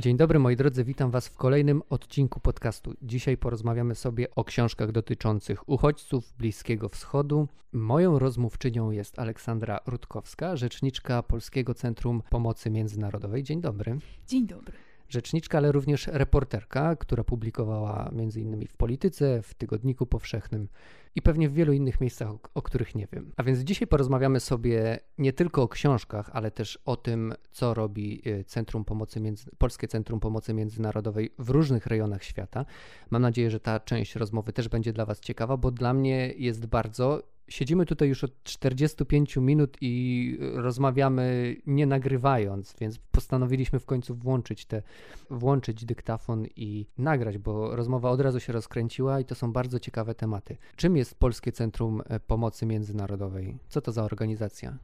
Dzień 0.00 0.16
dobry 0.16 0.38
moi 0.38 0.56
drodzy, 0.56 0.84
witam 0.84 1.10
Was 1.10 1.28
w 1.28 1.36
kolejnym 1.36 1.82
odcinku 1.90 2.40
podcastu. 2.40 2.94
Dzisiaj 3.02 3.36
porozmawiamy 3.36 3.94
sobie 3.94 4.34
o 4.34 4.44
książkach 4.44 4.92
dotyczących 4.92 5.68
uchodźców 5.68 6.32
Bliskiego 6.38 6.88
Wschodu. 6.88 7.48
Moją 7.72 8.18
rozmówczynią 8.18 8.90
jest 8.90 9.18
Aleksandra 9.18 9.80
Rutkowska, 9.86 10.56
rzeczniczka 10.56 11.22
Polskiego 11.22 11.74
Centrum 11.74 12.22
Pomocy 12.30 12.70
Międzynarodowej. 12.70 13.42
Dzień 13.42 13.60
dobry. 13.60 13.98
Dzień 14.26 14.46
dobry 14.46 14.89
rzeczniczka, 15.12 15.58
ale 15.58 15.72
również 15.72 16.06
reporterka, 16.06 16.96
która 16.96 17.24
publikowała 17.24 18.10
m.in. 18.12 18.66
w 18.68 18.76
Polityce, 18.76 19.42
w 19.42 19.54
Tygodniku 19.54 20.06
Powszechnym 20.06 20.68
i 21.14 21.22
pewnie 21.22 21.48
w 21.48 21.52
wielu 21.52 21.72
innych 21.72 22.00
miejscach, 22.00 22.30
o, 22.54 22.62
których 22.62 22.94
nie 22.94 23.06
wiem. 23.12 23.32
A 23.36 23.42
więc 23.42 23.58
dzisiaj 23.58 23.88
porozmawiamy 23.88 24.40
sobie 24.40 24.98
nie 25.18 25.32
tylko 25.32 25.62
o 25.62 25.68
książkach, 25.68 26.30
ale 26.32 26.50
też 26.50 26.78
o 26.84 26.96
tym, 26.96 27.34
co 27.50 27.74
robi 27.74 28.22
y, 28.26 28.44
Centrum 28.44 28.84
Pomocy 28.84 29.20
Między... 29.20 29.50
Polskie 29.58 29.88
Centrum 29.88 30.20
Pomocy 30.20 30.54
Międzynarodowej 30.54 31.34
w 31.38 31.50
różnych 31.50 31.86
rejonach 31.86 32.24
świata. 32.24 32.64
Mam 33.10 33.22
nadzieję, 33.22 33.50
że 33.50 33.60
ta 33.60 33.80
część 33.80 34.14
rozmowy 34.14 34.52
też 34.52 34.68
będzie 34.68 34.92
dla 34.92 35.06
Was 35.06 35.20
ciekawa, 35.20 35.56
bo 35.56 35.70
dla 35.70 35.94
mnie 35.94 36.32
jest 36.36 36.66
bardzo 36.66 37.22
siedzimy 37.50 37.86
tutaj 37.86 38.08
już 38.08 38.24
od 38.24 38.42
45 38.42 39.36
minut 39.36 39.76
i 39.80 40.36
rozmawiamy 40.40 41.56
nie 41.66 41.86
nagrywając, 41.86 42.74
więc 42.80 42.98
postanowiliśmy 42.98 43.78
w 43.78 43.86
końcu 43.86 44.14
włączyć 44.14 44.64
te, 44.64 44.82
włączyć 45.30 45.84
dyktafon 45.84 46.46
i 46.56 46.86
nagrać, 46.98 47.38
bo 47.38 47.76
rozmowa 47.76 48.10
od 48.10 48.20
razu 48.20 48.40
się 48.40 48.52
rozkręciła 48.52 49.20
i 49.20 49.24
to 49.24 49.34
są 49.34 49.52
bardzo 49.52 49.78
ciekawe 49.78 50.14
tematy. 50.14 50.56
Czym 50.76 50.96
jest 50.96 51.14
Polskie 51.14 51.52
Centrum 51.52 52.02
Pomocy 52.26 52.66
Międzynarodowej? 52.66 53.58
Co 53.68 53.80
to 53.80 53.92
za 53.92 54.04
organizacja? 54.04 54.78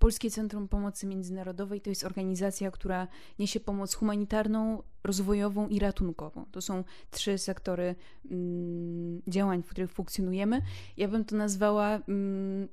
Polskie 0.00 0.30
Centrum 0.30 0.68
Pomocy 0.68 1.06
Międzynarodowej 1.06 1.80
to 1.80 1.90
jest 1.90 2.04
organizacja, 2.04 2.70
która 2.70 3.08
niesie 3.38 3.60
pomoc 3.60 3.94
humanitarną, 3.94 4.82
rozwojową 5.04 5.68
i 5.68 5.78
ratunkową. 5.78 6.44
To 6.52 6.60
są 6.60 6.84
trzy 7.10 7.38
sektory 7.38 7.94
mm, 8.30 9.22
działań, 9.28 9.62
w 9.62 9.68
których 9.68 9.92
funkcjonujemy. 9.92 10.62
Ja 10.96 11.08
bym 11.08 11.24
to 11.24 11.36
nazwała 11.36 12.00
mm, 12.08 12.68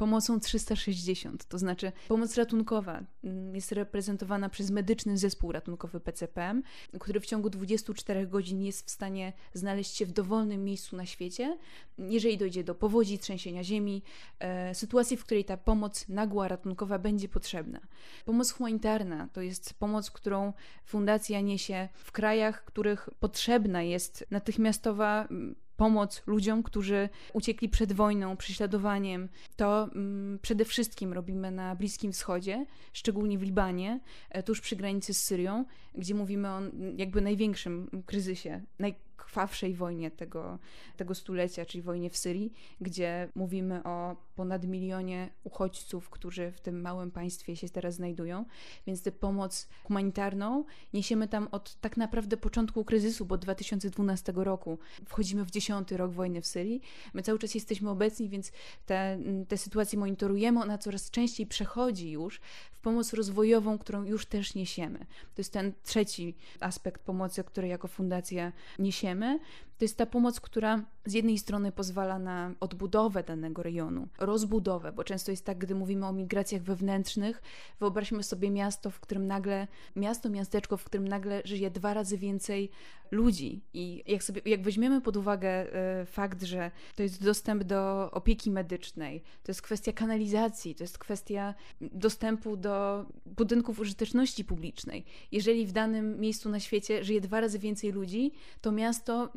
pomocą 0.00 0.40
360, 0.40 1.44
to 1.44 1.58
znaczy 1.58 1.92
pomoc 2.08 2.36
ratunkowa 2.36 3.02
mm, 3.24 3.54
jest 3.54 3.72
reprezentowana 3.72 4.48
przez 4.48 4.70
medyczny 4.70 5.18
zespół 5.18 5.52
ratunkowy 5.52 6.00
PCPM, 6.00 6.62
który 7.00 7.20
w 7.20 7.26
ciągu 7.26 7.50
24 7.50 8.26
godzin 8.26 8.62
jest 8.62 8.86
w 8.86 8.90
stanie 8.90 9.32
znaleźć 9.54 9.96
się 9.96 10.06
w 10.06 10.12
dowolnym 10.12 10.64
miejscu 10.64 10.96
na 10.96 11.06
świecie, 11.06 11.58
jeżeli 11.98 12.38
dojdzie 12.38 12.64
do 12.64 12.74
powodzi, 12.74 13.18
trzęsienia 13.18 13.64
ziemi, 13.64 14.02
e, 14.38 14.74
sytuacji, 14.74 15.16
w 15.16 15.24
której 15.24 15.44
ta 15.44 15.56
pomoc 15.56 16.08
nagła 16.08 16.48
ratunkowa 16.48 16.98
będzie 16.98 17.28
potrzebna. 17.28 17.80
Pomoc 18.24 18.50
humanitarna 18.52 19.28
to 19.32 19.40
jest 19.40 19.74
pomoc, 19.74 20.10
którą 20.10 20.52
fundacja 20.84 21.40
niesie 21.40 21.88
w 21.94 22.12
krajach, 22.12 22.64
których 22.64 23.08
potrzebna 23.20 23.82
jest 23.82 24.26
natychmiastowa 24.30 25.26
mm, 25.30 25.54
pomoc 25.80 26.22
ludziom, 26.26 26.62
którzy 26.62 27.08
uciekli 27.32 27.68
przed 27.68 27.92
wojną, 27.92 28.36
prześladowaniem. 28.36 29.28
To 29.56 29.88
mm, 29.94 30.38
przede 30.42 30.64
wszystkim 30.64 31.12
robimy 31.12 31.50
na 31.50 31.76
Bliskim 31.76 32.12
Wschodzie, 32.12 32.66
szczególnie 32.92 33.38
w 33.38 33.42
Libanie, 33.42 34.00
e, 34.30 34.42
tuż 34.42 34.60
przy 34.60 34.76
granicy 34.76 35.14
z 35.14 35.22
Syrią, 35.22 35.64
gdzie 35.94 36.14
mówimy 36.14 36.48
o 36.48 36.60
jakby 36.96 37.20
największym 37.20 38.02
kryzysie, 38.06 38.60
naj 38.78 38.94
najkrwawszej 39.20 39.74
wojnie 39.74 40.10
tego, 40.10 40.58
tego 40.96 41.14
stulecia, 41.14 41.64
czyli 41.66 41.82
wojnie 41.82 42.10
w 42.10 42.16
Syrii, 42.16 42.52
gdzie 42.80 43.28
mówimy 43.34 43.82
o 43.84 44.16
ponad 44.34 44.64
milionie 44.66 45.30
uchodźców, 45.44 46.10
którzy 46.10 46.52
w 46.52 46.60
tym 46.60 46.80
małym 46.80 47.10
państwie 47.10 47.56
się 47.56 47.68
teraz 47.68 47.94
znajdują. 47.94 48.44
Więc 48.86 49.02
tę 49.02 49.12
pomoc 49.12 49.68
humanitarną 49.84 50.64
niesiemy 50.92 51.28
tam 51.28 51.48
od 51.52 51.74
tak 51.80 51.96
naprawdę 51.96 52.36
początku 52.36 52.84
kryzysu, 52.84 53.26
bo 53.26 53.38
2012 53.38 54.32
roku 54.36 54.78
wchodzimy 55.06 55.44
w 55.44 55.50
dziesiąty 55.50 55.96
rok 55.96 56.12
wojny 56.12 56.40
w 56.40 56.46
Syrii. 56.46 56.80
My 57.14 57.22
cały 57.22 57.38
czas 57.38 57.54
jesteśmy 57.54 57.90
obecni, 57.90 58.28
więc 58.28 58.52
te, 58.86 59.18
te 59.48 59.56
sytuację 59.56 59.98
monitorujemy. 59.98 60.60
Ona 60.60 60.78
coraz 60.78 61.10
częściej 61.10 61.46
przechodzi 61.46 62.10
już 62.10 62.40
pomoc 62.82 63.12
rozwojową, 63.12 63.78
którą 63.78 64.04
już 64.04 64.26
też 64.26 64.54
niesiemy. 64.54 64.98
To 64.98 65.38
jest 65.38 65.52
ten 65.52 65.72
trzeci 65.84 66.34
aspekt 66.60 67.02
pomocy, 67.02 67.44
który 67.44 67.68
jako 67.68 67.88
fundacja 67.88 68.52
niesiemy 68.78 69.38
to 69.80 69.84
jest 69.84 69.96
ta 69.96 70.06
pomoc, 70.06 70.40
która 70.40 70.84
z 71.06 71.12
jednej 71.12 71.38
strony 71.38 71.72
pozwala 71.72 72.18
na 72.18 72.54
odbudowę 72.60 73.22
danego 73.22 73.62
rejonu, 73.62 74.08
rozbudowę, 74.18 74.92
bo 74.92 75.04
często 75.04 75.30
jest 75.30 75.44
tak, 75.44 75.58
gdy 75.58 75.74
mówimy 75.74 76.06
o 76.06 76.12
migracjach 76.12 76.62
wewnętrznych, 76.62 77.42
wyobraźmy 77.80 78.22
sobie 78.22 78.50
miasto, 78.50 78.90
w 78.90 79.00
którym 79.00 79.26
nagle, 79.26 79.68
miasto, 79.96 80.30
miasteczko, 80.30 80.76
w 80.76 80.84
którym 80.84 81.08
nagle 81.08 81.42
żyje 81.44 81.70
dwa 81.70 81.94
razy 81.94 82.18
więcej 82.18 82.70
ludzi 83.10 83.60
i 83.74 84.02
jak 84.06 84.24
sobie, 84.24 84.42
jak 84.44 84.62
weźmiemy 84.62 85.00
pod 85.00 85.16
uwagę 85.16 85.48
e, 85.48 86.06
fakt, 86.06 86.42
że 86.42 86.70
to 86.96 87.02
jest 87.02 87.24
dostęp 87.24 87.64
do 87.64 88.10
opieki 88.10 88.50
medycznej, 88.50 89.20
to 89.20 89.50
jest 89.50 89.62
kwestia 89.62 89.92
kanalizacji, 89.92 90.74
to 90.74 90.84
jest 90.84 90.98
kwestia 90.98 91.54
dostępu 91.80 92.56
do 92.56 93.06
budynków 93.26 93.80
użyteczności 93.80 94.44
publicznej. 94.44 95.04
Jeżeli 95.32 95.66
w 95.66 95.72
danym 95.72 96.20
miejscu 96.20 96.48
na 96.48 96.60
świecie 96.60 97.04
żyje 97.04 97.20
dwa 97.20 97.40
razy 97.40 97.58
więcej 97.58 97.92
ludzi, 97.92 98.32
to 98.60 98.72
miasto 98.72 99.32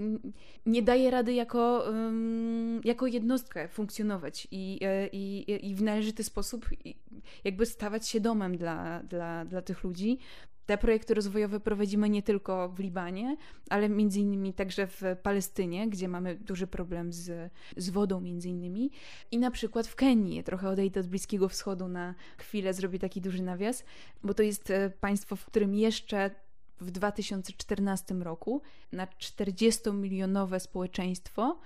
nie 0.65 0.81
daje 0.81 1.11
rady 1.11 1.33
jako, 1.33 1.85
jako 2.83 3.07
jednostkę 3.07 3.67
funkcjonować 3.67 4.47
i, 4.51 4.79
e, 4.81 5.07
i, 5.07 5.69
i 5.69 5.75
w 5.75 5.81
należyty 5.81 6.23
sposób 6.23 6.69
jakby 7.43 7.65
stawać 7.65 8.07
się 8.07 8.19
domem 8.19 8.57
dla, 8.57 9.03
dla, 9.03 9.45
dla 9.45 9.61
tych 9.61 9.83
ludzi. 9.83 10.19
Te 10.65 10.77
projekty 10.77 11.13
rozwojowe 11.13 11.59
prowadzimy 11.59 12.09
nie 12.09 12.23
tylko 12.23 12.69
w 12.69 12.79
Libanie, 12.79 13.37
ale 13.69 13.89
między 13.89 14.19
innymi 14.19 14.53
także 14.53 14.87
w 14.87 15.01
Palestynie, 15.23 15.89
gdzie 15.89 16.07
mamy 16.07 16.35
duży 16.35 16.67
problem 16.67 17.13
z, 17.13 17.51
z 17.77 17.89
wodą 17.89 18.19
między 18.19 18.49
innymi 18.49 18.91
i 19.31 19.37
na 19.37 19.51
przykład 19.51 19.87
w 19.87 19.95
Kenii. 19.95 20.43
Trochę 20.43 20.69
odejdę 20.69 20.99
od 20.99 21.07
Bliskiego 21.07 21.49
Wschodu 21.49 21.87
na 21.87 22.15
chwilę, 22.37 22.73
zrobię 22.73 22.99
taki 22.99 23.21
duży 23.21 23.43
nawias, 23.43 23.83
bo 24.23 24.33
to 24.33 24.43
jest 24.43 24.69
e, 24.69 24.89
państwo, 24.89 25.35
w 25.35 25.45
którym 25.45 25.75
jeszcze 25.75 26.31
w 26.81 26.91
2014 26.91 28.15
roku 28.15 28.61
na 28.91 29.05
40-milionowe 29.05 30.59
społeczeństwo 30.59 31.59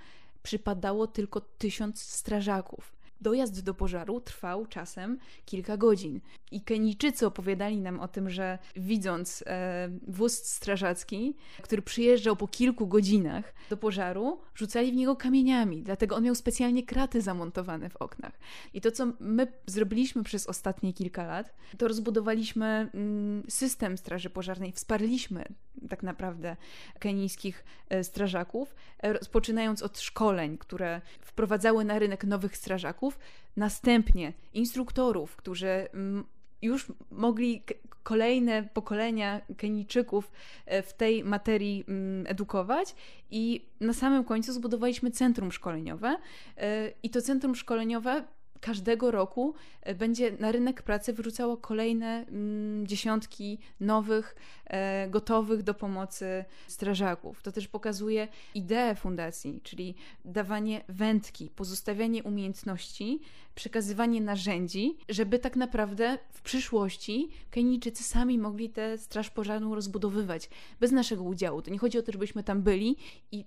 przypadało 0.43 1.07
tylko 1.07 1.41
tysiąc 1.41 2.01
strażaków. 2.01 2.96
Dojazd 3.21 3.63
do 3.63 3.73
pożaru 3.73 4.21
trwał 4.21 4.65
czasem 4.65 5.17
kilka 5.45 5.77
godzin. 5.77 6.21
I 6.51 6.61
Kenijczycy 6.61 7.25
opowiadali 7.25 7.81
nam 7.81 7.99
o 7.99 8.07
tym, 8.07 8.29
że 8.29 8.59
widząc 8.75 9.43
e, 9.47 9.89
wóz 10.07 10.33
strażacki, 10.33 11.35
który 11.61 11.81
przyjeżdżał 11.81 12.35
po 12.35 12.47
kilku 12.47 12.87
godzinach 12.87 13.53
do 13.69 13.77
pożaru, 13.77 14.39
rzucali 14.55 14.91
w 14.91 14.95
niego 14.95 15.15
kamieniami, 15.15 15.83
dlatego 15.83 16.15
on 16.15 16.23
miał 16.23 16.35
specjalnie 16.35 16.83
kraty 16.83 17.21
zamontowane 17.21 17.89
w 17.89 17.95
oknach. 17.95 18.39
I 18.73 18.81
to, 18.81 18.91
co 18.91 19.07
my 19.19 19.47
zrobiliśmy 19.65 20.23
przez 20.23 20.47
ostatnie 20.47 20.93
kilka 20.93 21.23
lat, 21.25 21.53
to 21.77 21.87
rozbudowaliśmy 21.87 22.89
mm, 22.93 23.43
system 23.49 23.97
Straży 23.97 24.29
Pożarnej, 24.29 24.71
wsparliśmy 24.71 25.45
tak 25.89 26.03
naprawdę 26.03 26.55
kenijskich 26.99 27.65
e, 27.89 28.03
strażaków, 28.03 28.75
e, 28.99 29.13
rozpoczynając 29.13 29.83
od 29.83 29.99
szkoleń, 29.99 30.57
które 30.57 31.01
wprowadzały 31.21 31.85
na 31.85 31.99
rynek 31.99 32.23
nowych 32.23 32.57
strażaków, 32.57 33.06
następnie 33.55 34.33
instruktorów, 34.53 35.35
którzy 35.35 35.67
mm, 35.67 36.23
już 36.61 36.85
mogli 37.11 37.63
kolejne 38.03 38.63
pokolenia 38.73 39.41
Kenijczyków 39.57 40.31
e, 40.65 40.81
w 40.81 40.93
tej 40.93 41.23
materii 41.23 41.83
mm, 41.87 42.27
edukować. 42.27 42.95
I 43.31 43.65
na 43.79 43.93
samym 43.93 44.23
końcu 44.23 44.53
zbudowaliśmy 44.53 45.11
centrum 45.11 45.51
szkoleniowe 45.51 46.17
i 47.03 47.09
to 47.09 47.21
centrum 47.21 47.55
szkoleniowe 47.55 48.23
każdego 48.61 49.11
roku 49.11 49.53
e, 49.81 49.95
będzie 49.95 50.31
na 50.39 50.51
rynek 50.51 50.81
pracy 50.81 51.13
wyrzucało 51.13 51.57
kolejne 51.57 52.25
mm, 52.27 52.87
dziesiątki 52.87 53.59
nowych, 53.79 54.35
e, 54.65 55.09
gotowych 55.09 55.63
do 55.63 55.73
pomocy 55.73 56.45
strażaków. 56.67 57.41
To 57.41 57.51
też 57.51 57.67
pokazuje 57.67 58.27
ideę 58.55 58.95
fundacji, 58.95 59.61
czyli 59.63 59.95
dawanie 60.25 60.83
wędki, 60.89 61.49
pozostawianie 61.49 62.23
umiejętności, 62.23 63.19
przekazywanie 63.55 64.21
narzędzi, 64.21 64.97
żeby 65.09 65.39
tak 65.39 65.55
naprawdę 65.55 66.17
w 66.29 66.41
przyszłości 66.41 67.29
Kenijczycy 67.51 68.03
sami 68.03 68.37
mogli 68.37 68.69
tę 68.69 68.97
straż 68.97 69.29
pożarną 69.29 69.75
rozbudowywać 69.75 70.49
bez 70.79 70.91
naszego 70.91 71.23
udziału. 71.23 71.61
To 71.61 71.71
nie 71.71 71.79
chodzi 71.79 71.97
o 71.99 72.03
to, 72.03 72.11
żebyśmy 72.11 72.43
tam 72.43 72.61
byli 72.61 72.95
i 73.31 73.45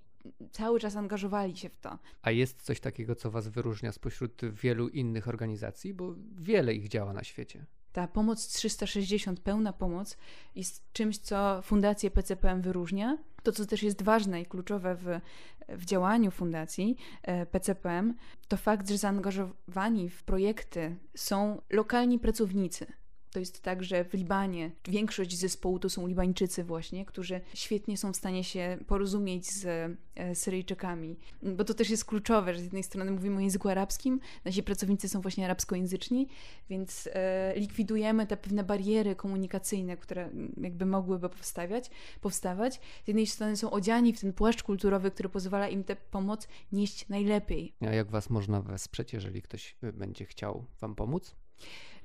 cały 0.51 0.79
czas 0.79 0.95
angażowali 0.95 1.57
się 1.57 1.69
w 1.69 1.77
to. 1.77 1.99
A 2.21 2.31
jest 2.31 2.61
coś 2.61 2.79
takiego, 2.79 3.15
co 3.15 3.31
Was 3.31 3.47
wyróżnia 3.47 3.91
spośród 3.91 4.41
wielu 4.51 4.87
innych 4.87 5.27
organizacji, 5.27 5.93
bo 5.93 6.15
wiele 6.39 6.73
ich 6.73 6.87
działa 6.87 7.13
na 7.13 7.23
świecie. 7.23 7.65
Ta 7.91 8.07
pomoc 8.07 8.47
360, 8.47 9.39
pełna 9.39 9.73
pomoc, 9.73 10.17
jest 10.55 10.83
czymś, 10.93 11.17
co 11.17 11.61
Fundację 11.61 12.11
PCPM 12.11 12.61
wyróżnia. 12.61 13.17
To, 13.43 13.51
co 13.51 13.65
też 13.65 13.83
jest 13.83 14.01
ważne 14.01 14.41
i 14.41 14.45
kluczowe 14.45 14.95
w, 14.95 15.19
w 15.69 15.85
działaniu 15.85 16.31
Fundacji 16.31 16.97
e, 17.23 17.45
PCPM, 17.45 18.13
to 18.47 18.57
fakt, 18.57 18.89
że 18.89 18.97
zaangażowani 18.97 20.09
w 20.09 20.23
projekty 20.23 20.95
są 21.15 21.61
lokalni 21.69 22.19
pracownicy 22.19 22.85
To 23.31 23.39
jest 23.39 23.61
tak, 23.61 23.83
że 23.83 24.05
w 24.05 24.13
Libanie 24.13 24.71
większość 24.87 25.37
zespołu 25.37 25.79
to 25.79 25.89
są 25.89 26.07
Libańczycy 26.07 26.63
właśnie, 26.63 27.05
którzy 27.05 27.41
świetnie 27.53 27.97
są 27.97 28.13
w 28.13 28.15
stanie 28.15 28.43
się 28.43 28.77
porozumieć 28.87 29.51
z 29.51 29.65
e, 30.15 30.35
Syryjczykami. 30.35 31.17
Bo 31.43 31.63
to 31.63 31.73
też 31.73 31.89
jest 31.89 32.05
kluczowe, 32.05 32.53
że 32.53 32.59
z 32.59 32.63
jednej 32.63 32.83
strony 32.83 33.11
mówimy 33.11 33.37
o 33.37 33.39
języku 33.39 33.69
arabskim, 33.69 34.19
nasi 34.45 34.63
pracownicy 34.63 35.09
są 35.09 35.21
właśnie 35.21 35.45
arabskojęzyczni, 35.45 36.27
więc 36.69 37.09
e, 37.13 37.53
likwidujemy 37.55 38.27
te 38.27 38.37
pewne 38.37 38.63
bariery 38.63 39.15
komunikacyjne, 39.15 39.97
które 39.97 40.29
jakby 40.61 40.85
mogłyby 40.85 41.29
powstawać, 41.29 41.89
powstawać. 42.21 42.79
Z 43.05 43.07
jednej 43.07 43.27
strony 43.27 43.57
są 43.57 43.71
odziani 43.71 44.13
w 44.13 44.19
ten 44.19 44.33
płaszcz 44.33 44.63
kulturowy, 44.63 45.11
który 45.11 45.29
pozwala 45.29 45.67
im 45.67 45.83
tę 45.83 45.95
pomoc 45.95 46.47
nieść 46.71 47.09
najlepiej. 47.09 47.73
A 47.81 47.85
jak 47.85 48.09
was 48.09 48.29
można 48.29 48.61
wesprzeć, 48.61 49.13
jeżeli 49.13 49.41
ktoś 49.41 49.75
e, 49.83 49.93
będzie 49.93 50.25
chciał 50.25 50.65
wam 50.79 50.95
pomóc? 50.95 51.35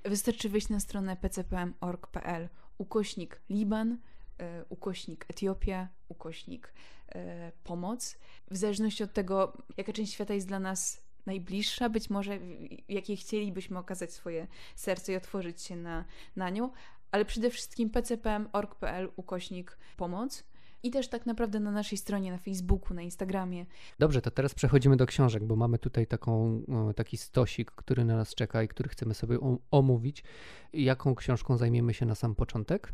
Wystarczy 0.08 0.49
wejść 0.49 0.69
na 0.69 0.81
stronę 0.81 1.17
pcpm.org.pl 1.17 2.49
ukośnik 2.79 3.41
Liban, 3.50 3.99
e, 4.38 4.64
ukośnik 4.69 5.26
Etiopia, 5.29 5.88
ukośnik 6.08 6.75
e, 7.08 7.53
pomoc. 7.64 8.19
W 8.50 8.56
zależności 8.56 9.03
od 9.05 9.12
tego, 9.12 9.62
jaka 9.76 9.93
część 9.93 10.12
świata 10.12 10.35
jest 10.35 10.49
dla 10.49 10.58
nas 10.61 11.06
najbliższa, 11.26 11.88
być 11.88 12.11
może 12.11 12.38
jakiej 12.88 13.17
chcielibyśmy 13.17 13.79
okazać 13.79 14.12
swoje 14.12 14.47
serce 14.75 15.12
i 15.12 15.17
otworzyć 15.17 15.62
się 15.62 15.76
na, 15.76 16.05
na 16.37 16.50
nią, 16.50 16.70
ale 17.11 17.25
przede 17.25 17.50
wszystkim 17.50 17.91
pcpm.org.pl 17.91 19.12
ukośnik 19.17 19.79
pomoc 19.97 20.44
i 20.87 20.91
też 20.91 21.09
tak 21.09 21.27
naprawdę 21.27 21.61
na 21.61 21.71
naszej 21.71 21.99
stronie, 21.99 22.31
na 22.31 22.38
Facebooku, 22.38 22.94
na 22.94 23.03
Instagramie. 23.03 23.67
Dobrze, 23.99 24.23
to 24.23 24.31
teraz 24.31 24.55
przechodzimy 24.55 24.97
do 24.97 25.06
książek, 25.06 25.44
bo 25.44 25.56
mamy 25.56 25.79
tutaj 25.79 26.06
taką, 26.06 26.62
taki 26.97 27.17
stosik, 27.17 27.71
który 27.71 28.05
na 28.05 28.17
nas 28.17 28.35
czeka 28.35 28.62
i 28.62 28.69
który 28.69 28.88
chcemy 28.88 29.15
sobie 29.15 29.38
omówić. 29.71 30.25
Jaką 30.73 31.15
książką 31.15 31.56
zajmiemy 31.56 31.94
się 31.94 32.06
na 32.06 32.15
sam 32.15 32.35
początek? 32.35 32.93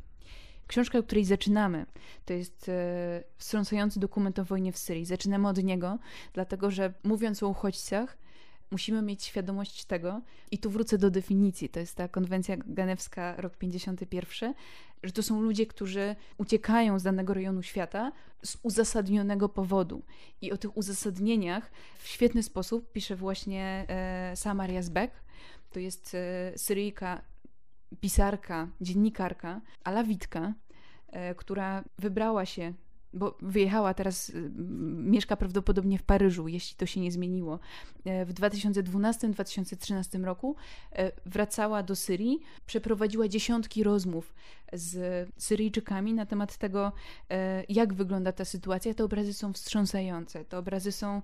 Książka, 0.67 0.99
od 0.99 1.07
której 1.07 1.25
zaczynamy, 1.25 1.87
to 2.25 2.33
jest 2.33 2.69
e, 2.69 3.25
wstrząsający 3.37 4.01
dokument 4.01 4.39
o 4.39 4.45
wojnie 4.45 4.73
w 4.73 4.79
Syrii. 4.79 5.05
Zaczynamy 5.05 5.49
od 5.49 5.65
niego, 5.65 5.99
dlatego 6.33 6.71
że 6.71 6.95
mówiąc 7.05 7.43
o 7.43 7.49
uchodźcach, 7.49 8.19
musimy 8.73 9.03
mieć 9.03 9.25
świadomość 9.25 9.85
tego, 9.85 10.21
i 10.51 10.59
tu 10.59 10.71
wrócę 10.71 10.99
do 10.99 11.11
definicji, 11.11 11.69
to 11.69 11.81
jest 11.81 11.97
ta 11.97 12.09
konwencja 12.09 12.57
genewska, 12.57 13.37
rok 13.37 13.57
51, 13.57 14.55
że 15.03 15.13
to 15.13 15.23
są 15.23 15.43
ludzie, 15.43 15.67
którzy 15.67 16.17
uciekają 16.39 16.99
z 16.99 17.03
danego 17.03 17.35
rejonu 17.35 17.63
świata 17.63 18.13
z 18.45 18.57
uzasadnionego 18.63 19.49
powodu. 19.49 20.03
I 20.41 20.53
o 20.53 20.57
tych 20.57 20.77
uzasadnieniach 20.77 21.71
w 21.99 22.09
świetny 22.09 22.43
sposób 22.43 22.93
pisze 22.93 23.17
właśnie 23.17 23.85
e, 23.89 24.37
Samar 24.37 24.71
Yazbek. 24.71 25.11
To 25.71 25.81
jest 25.81 26.15
e, 26.15 26.59
Syryjka, 26.59 27.23
pisarka, 28.01 28.69
dziennikarka, 28.81 29.61
alawitka, 29.85 30.55
e, 31.09 31.35
która 31.35 31.85
wybrała 31.99 32.47
się 32.47 32.73
bo 33.15 33.39
wyjechała 33.43 33.95
teraz, 33.95 34.29
y, 34.31 34.51
mieszka 34.97 35.37
prawdopodobnie 35.37 35.99
w 35.99 36.03
Paryżu, 36.03 36.49
jeśli 36.49 36.77
to 36.77 36.87
się 36.87 37.01
nie 37.01 37.13
zmieniło. 37.13 37.59
E, 38.05 38.25
w 38.25 38.35
2012-2013 38.35 40.25
roku 40.25 40.57
e, 40.93 41.13
wracała 41.27 41.83
do 41.83 41.97
Syrii, 41.97 42.41
przeprowadziła 42.67 43.29
dziesiątki 43.29 43.83
rozmów 43.83 44.35
z 44.73 45.29
Syryjczykami 45.39 46.15
na 46.15 46.27
temat 46.27 46.57
tego, 46.57 46.93
e, 47.31 47.65
jak 47.69 47.95
wygląda 47.95 48.33
ta 48.33 48.45
sytuacja. 48.45 48.95
Te 48.95 49.05
obrazy 49.05 49.35
są 49.35 49.53
wstrząsające. 49.53 50.45
Te 50.45 50.59
obrazy 50.59 50.93
są. 50.93 51.23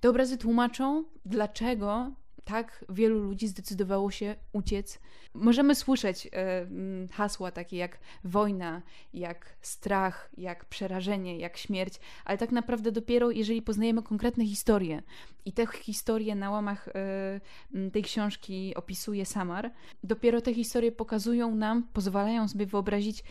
Te 0.00 0.10
obrazy 0.10 0.38
tłumaczą, 0.38 1.04
dlaczego 1.24 2.12
tak 2.48 2.84
wielu 2.88 3.18
ludzi 3.18 3.48
zdecydowało 3.48 4.10
się 4.10 4.36
uciec. 4.52 4.98
Możemy 5.34 5.74
słyszeć 5.74 6.26
e, 6.26 6.66
hasła 7.12 7.50
takie 7.50 7.76
jak 7.76 7.98
wojna, 8.24 8.82
jak 9.14 9.56
strach, 9.62 10.30
jak 10.36 10.64
przerażenie, 10.64 11.38
jak 11.38 11.56
śmierć, 11.56 11.94
ale 12.24 12.38
tak 12.38 12.52
naprawdę 12.52 12.92
dopiero 12.92 13.30
jeżeli 13.30 13.62
poznajemy 13.62 14.02
konkretne 14.02 14.46
historie. 14.46 15.02
I 15.44 15.52
te 15.52 15.66
historie 15.66 16.34
na 16.34 16.50
łamach 16.50 16.88
e, 16.88 17.90
tej 17.90 18.02
książki 18.02 18.74
opisuje 18.74 19.26
Samar, 19.26 19.70
dopiero 20.04 20.40
te 20.40 20.54
historie 20.54 20.92
pokazują 20.92 21.54
nam, 21.54 21.82
pozwalają 21.92 22.48
sobie 22.48 22.66
wyobrazić, 22.66 23.24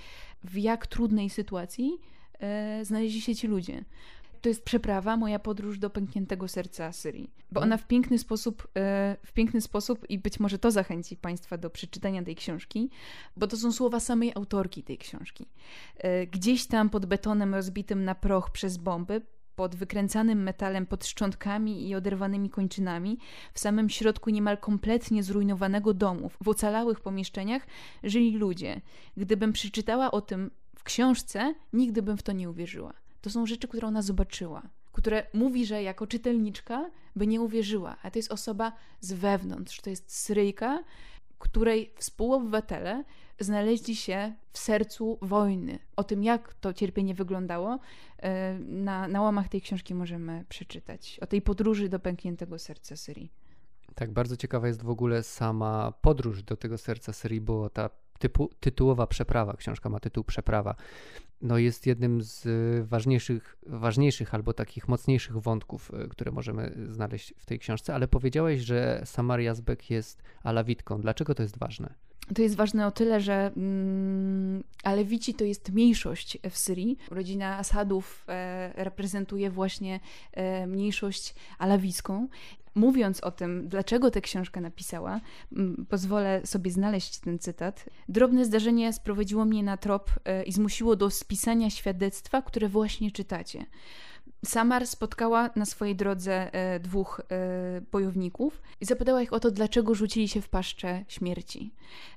w 0.43 0.57
jak 0.57 0.87
trudnej 0.87 1.29
sytuacji 1.29 1.99
e, 2.39 2.85
znaleźli 2.85 3.21
się 3.21 3.35
ci 3.35 3.47
ludzie 3.47 3.83
to 4.41 4.49
jest 4.49 4.63
przeprawa, 4.63 5.17
moja 5.17 5.39
podróż 5.39 5.79
do 5.79 5.89
pękniętego 5.89 6.47
serca 6.47 6.91
Syrii. 6.91 7.31
Bo 7.51 7.61
ona 7.61 7.77
w 7.77 7.87
piękny 7.87 8.17
sposób, 8.17 8.67
e, 8.77 9.17
w 9.25 9.33
piękny 9.33 9.61
sposób 9.61 10.09
i 10.09 10.19
być 10.19 10.39
może 10.39 10.59
to 10.59 10.71
zachęci 10.71 11.17
Państwa 11.17 11.57
do 11.57 11.69
przeczytania 11.69 12.23
tej 12.23 12.35
książki, 12.35 12.89
bo 13.37 13.47
to 13.47 13.57
są 13.57 13.71
słowa 13.71 13.99
samej 13.99 14.31
autorki 14.35 14.83
tej 14.83 14.97
książki. 14.97 15.45
E, 15.97 16.27
gdzieś 16.27 16.67
tam 16.67 16.89
pod 16.89 17.05
betonem 17.05 17.55
rozbitym 17.55 18.03
na 18.03 18.15
proch 18.15 18.51
przez 18.51 18.77
bomby, 18.77 19.21
pod 19.57 19.75
wykręcanym 19.75 20.43
metalem, 20.43 20.85
pod 20.85 21.05
szczątkami 21.05 21.89
i 21.89 21.95
oderwanymi 21.95 22.49
kończynami, 22.49 23.17
w 23.53 23.59
samym 23.59 23.89
środku 23.89 24.29
niemal 24.29 24.57
kompletnie 24.57 25.23
zrujnowanego 25.23 25.93
domu, 25.93 26.29
w 26.43 26.47
ocalałych 26.47 26.99
pomieszczeniach 26.99 27.67
żyli 28.03 28.37
ludzie. 28.37 28.81
Gdybym 29.17 29.53
przeczytała 29.53 30.11
o 30.11 30.21
tym 30.21 30.51
w 30.75 30.83
książce, 30.83 31.55
nigdy 31.73 32.01
bym 32.01 32.17
w 32.17 32.23
to 32.23 32.31
nie 32.31 32.49
uwierzyła. 32.49 32.93
To 33.21 33.29
są 33.29 33.45
rzeczy, 33.45 33.67
które 33.67 33.87
ona 33.87 34.01
zobaczyła, 34.01 34.61
które 34.91 35.27
mówi, 35.33 35.65
że 35.65 35.83
jako 35.83 36.07
czytelniczka 36.07 36.89
by 37.15 37.27
nie 37.27 37.41
uwierzyła, 37.41 37.97
a 38.03 38.11
to 38.11 38.19
jest 38.19 38.31
osoba 38.31 38.71
z 38.99 39.13
wewnątrz, 39.13 39.81
to 39.81 39.89
jest 39.89 40.11
Syryjka, 40.11 40.83
której 41.39 41.93
współobywatele 41.97 43.03
znaleźli 43.39 43.95
się 43.95 44.33
w 44.51 44.57
sercu 44.57 45.17
wojny. 45.21 45.79
O 45.95 46.03
tym, 46.03 46.23
jak 46.23 46.53
to 46.53 46.73
cierpienie 46.73 47.13
wyglądało, 47.13 47.79
e, 48.17 48.59
na, 48.59 49.07
na 49.07 49.21
łamach 49.21 49.49
tej 49.49 49.61
książki 49.61 49.95
możemy 49.95 50.45
przeczytać. 50.49 51.19
O 51.21 51.27
tej 51.27 51.41
podróży 51.41 51.89
do 51.89 51.99
pękniętego 51.99 52.59
serca 52.59 52.95
Syrii. 52.95 53.31
Tak, 53.95 54.11
bardzo 54.11 54.37
ciekawa 54.37 54.67
jest 54.67 54.83
w 54.83 54.89
ogóle 54.89 55.23
sama 55.23 55.93
podróż 56.01 56.43
do 56.43 56.57
tego 56.57 56.77
serca 56.77 57.13
Syrii, 57.13 57.41
bo 57.41 57.69
ta 57.69 57.89
typu, 58.17 58.49
tytułowa 58.59 59.07
przeprawa, 59.07 59.53
książka 59.57 59.89
ma 59.89 59.99
tytuł 59.99 60.23
Przeprawa, 60.23 60.75
no 61.41 61.57
jest 61.57 61.87
jednym 61.87 62.21
z 62.21 62.47
ważniejszych, 62.87 63.57
ważniejszych 63.65 64.33
albo 64.33 64.53
takich 64.53 64.87
mocniejszych 64.87 65.37
wątków, 65.37 65.91
e, 65.93 66.07
które 66.07 66.31
możemy 66.31 66.77
znaleźć 66.89 67.33
w 67.37 67.45
tej 67.45 67.59
książce, 67.59 67.95
ale 67.95 68.07
powiedziałeś, 68.07 68.61
że 68.61 69.01
Samaria 69.05 69.53
Zbek 69.53 69.89
jest 69.89 70.23
alawitką. 70.43 71.01
Dlaczego 71.01 71.35
to 71.35 71.43
jest 71.43 71.57
ważne? 71.57 71.93
To 72.35 72.41
jest 72.41 72.55
ważne 72.55 72.87
o 72.87 72.91
tyle, 72.91 73.21
że 73.21 73.51
mm, 73.57 74.63
Alewici 74.83 75.33
to 75.33 75.43
jest 75.43 75.71
mniejszość 75.71 76.37
w 76.49 76.57
Syrii. 76.57 76.97
Rodzina 77.11 77.57
Asadów 77.57 78.25
e, 78.29 78.83
reprezentuje 78.83 79.49
właśnie 79.49 79.99
e, 80.31 80.67
mniejszość 80.67 81.35
alawicką 81.57 82.27
mówiąc 82.77 83.21
o 83.21 83.31
tym, 83.31 83.67
dlaczego 83.67 84.11
tę 84.11 84.21
książkę 84.21 84.61
napisała, 84.61 85.21
pozwolę 85.89 86.41
sobie 86.45 86.71
znaleźć 86.71 87.19
ten 87.19 87.39
cytat. 87.39 87.85
Drobne 88.09 88.45
zdarzenie 88.45 88.93
sprowadziło 88.93 89.45
mnie 89.45 89.63
na 89.63 89.77
trop 89.77 90.11
e, 90.25 90.43
i 90.43 90.51
zmusiło 90.51 90.95
do 90.95 91.09
spisania 91.09 91.69
świadectwa, 91.69 92.41
które 92.41 92.69
właśnie 92.69 93.11
czytacie. 93.11 93.65
Samar 94.45 94.87
spotkała 94.87 95.49
na 95.55 95.65
swojej 95.65 95.95
drodze 95.95 96.53
e, 96.53 96.79
dwóch 96.79 97.21
e, 97.31 97.81
bojowników 97.91 98.61
i 98.81 98.85
zapytała 98.85 99.21
ich 99.21 99.33
o 99.33 99.39
to, 99.39 99.51
dlaczego 99.51 99.95
rzucili 99.95 100.27
się 100.27 100.41
w 100.41 100.49
paszczę 100.49 101.05
śmierci. 101.07 101.73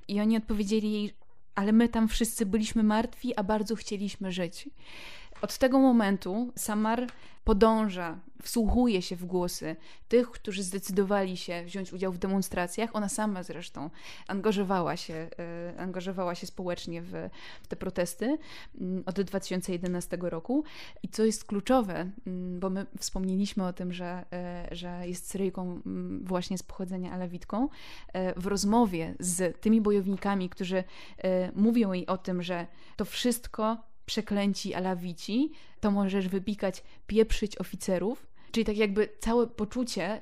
I 0.09 0.21
oni 0.21 0.37
odpowiedzieli 0.37 0.93
jej, 0.93 1.15
ale 1.55 1.73
my 1.73 1.89
tam 1.89 2.09
wszyscy 2.09 2.47
byliśmy 2.47 2.83
martwi, 2.83 3.37
a 3.37 3.43
bardzo 3.43 3.77
chcieliśmy 3.77 4.33
żyć. 4.33 4.69
Od 5.42 5.59
tego 5.59 5.78
momentu 5.78 6.52
Samar 6.56 7.06
podąża, 7.44 8.18
wsłuchuje 8.42 9.02
się 9.02 9.16
w 9.16 9.25
głosy 9.25 9.76
tych, 10.09 10.30
którzy 10.30 10.62
zdecydowali 10.62 11.37
się 11.37 11.64
wziąć 11.64 11.92
udział 11.92 12.12
w 12.12 12.18
demonstracjach. 12.18 12.90
Ona 12.97 13.09
sama 13.09 13.42
zresztą 13.42 13.90
angażowała 14.26 14.97
się, 14.97 15.14
e, 15.14 15.75
angażowała 15.78 16.35
się 16.35 16.47
społecznie 16.47 17.02
w, 17.02 17.12
te 17.68 17.76
protesty 17.76 18.38
mm, 18.80 19.02
od 19.06 19.20
2011 19.20 20.18
roku. 20.20 20.64
I 21.02 21.09
co 21.09 21.25
jest 21.25 21.44
kluczowe, 21.44 22.11
mm, 22.26 22.61
bo 22.61 22.70
my 22.70 22.87
wspomnieliśmy 22.99 23.66
o 23.66 23.73
tym, 23.73 23.92
że, 23.92 24.25
e, 24.32 24.68
że 24.73 25.09
jest 25.09 25.30
Syryjką 25.30 25.62
mm, 25.87 26.25
właśnie 26.25 26.59
z 26.59 26.62
pochodzenia 26.62 27.12
alawitką, 27.12 27.68
e, 28.12 28.40
w 28.40 28.47
rozmowie 28.47 29.14
z 29.18 29.61
tymi 29.61 29.80
bojownikami, 29.80 30.49
którzy 30.49 30.85
mówią 31.56 31.92
jej 31.92 32.06
o 32.06 32.18
tym, 32.18 32.42
że 32.42 32.66
to 32.97 33.04
wszystko 33.04 33.89
przeklęci 34.11 34.75
alawici, 34.75 35.50
to 35.81 35.90
możesz 35.90 36.29
wypikać, 36.29 36.83
pieprzyć 37.07 37.59
oficerów. 37.59 38.26
Czyli 38.52 38.64
tak 38.64 38.76
jakby 38.76 39.09
całe 39.21 39.47
poczucie 39.47 40.21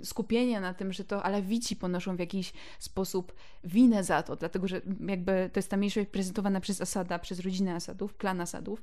y, 0.00 0.06
skupienia 0.06 0.60
na 0.60 0.74
tym, 0.74 0.92
że 0.92 1.04
to 1.04 1.22
Alawici 1.22 1.76
ponoszą 1.76 2.16
w 2.16 2.18
jakiś 2.18 2.52
sposób 2.78 3.34
winę 3.64 4.04
za 4.04 4.22
to, 4.22 4.36
dlatego 4.36 4.68
że 4.68 4.80
jakby 5.06 5.50
to 5.52 5.58
jest 5.58 5.70
ta 5.70 5.76
mniejszość 5.76 6.08
prezentowana 6.08 6.60
przez 6.60 6.80
Asada, 6.80 7.18
przez 7.18 7.40
rodzinę 7.40 7.74
Asadów, 7.74 8.16
klan 8.16 8.40
Asadów, 8.40 8.82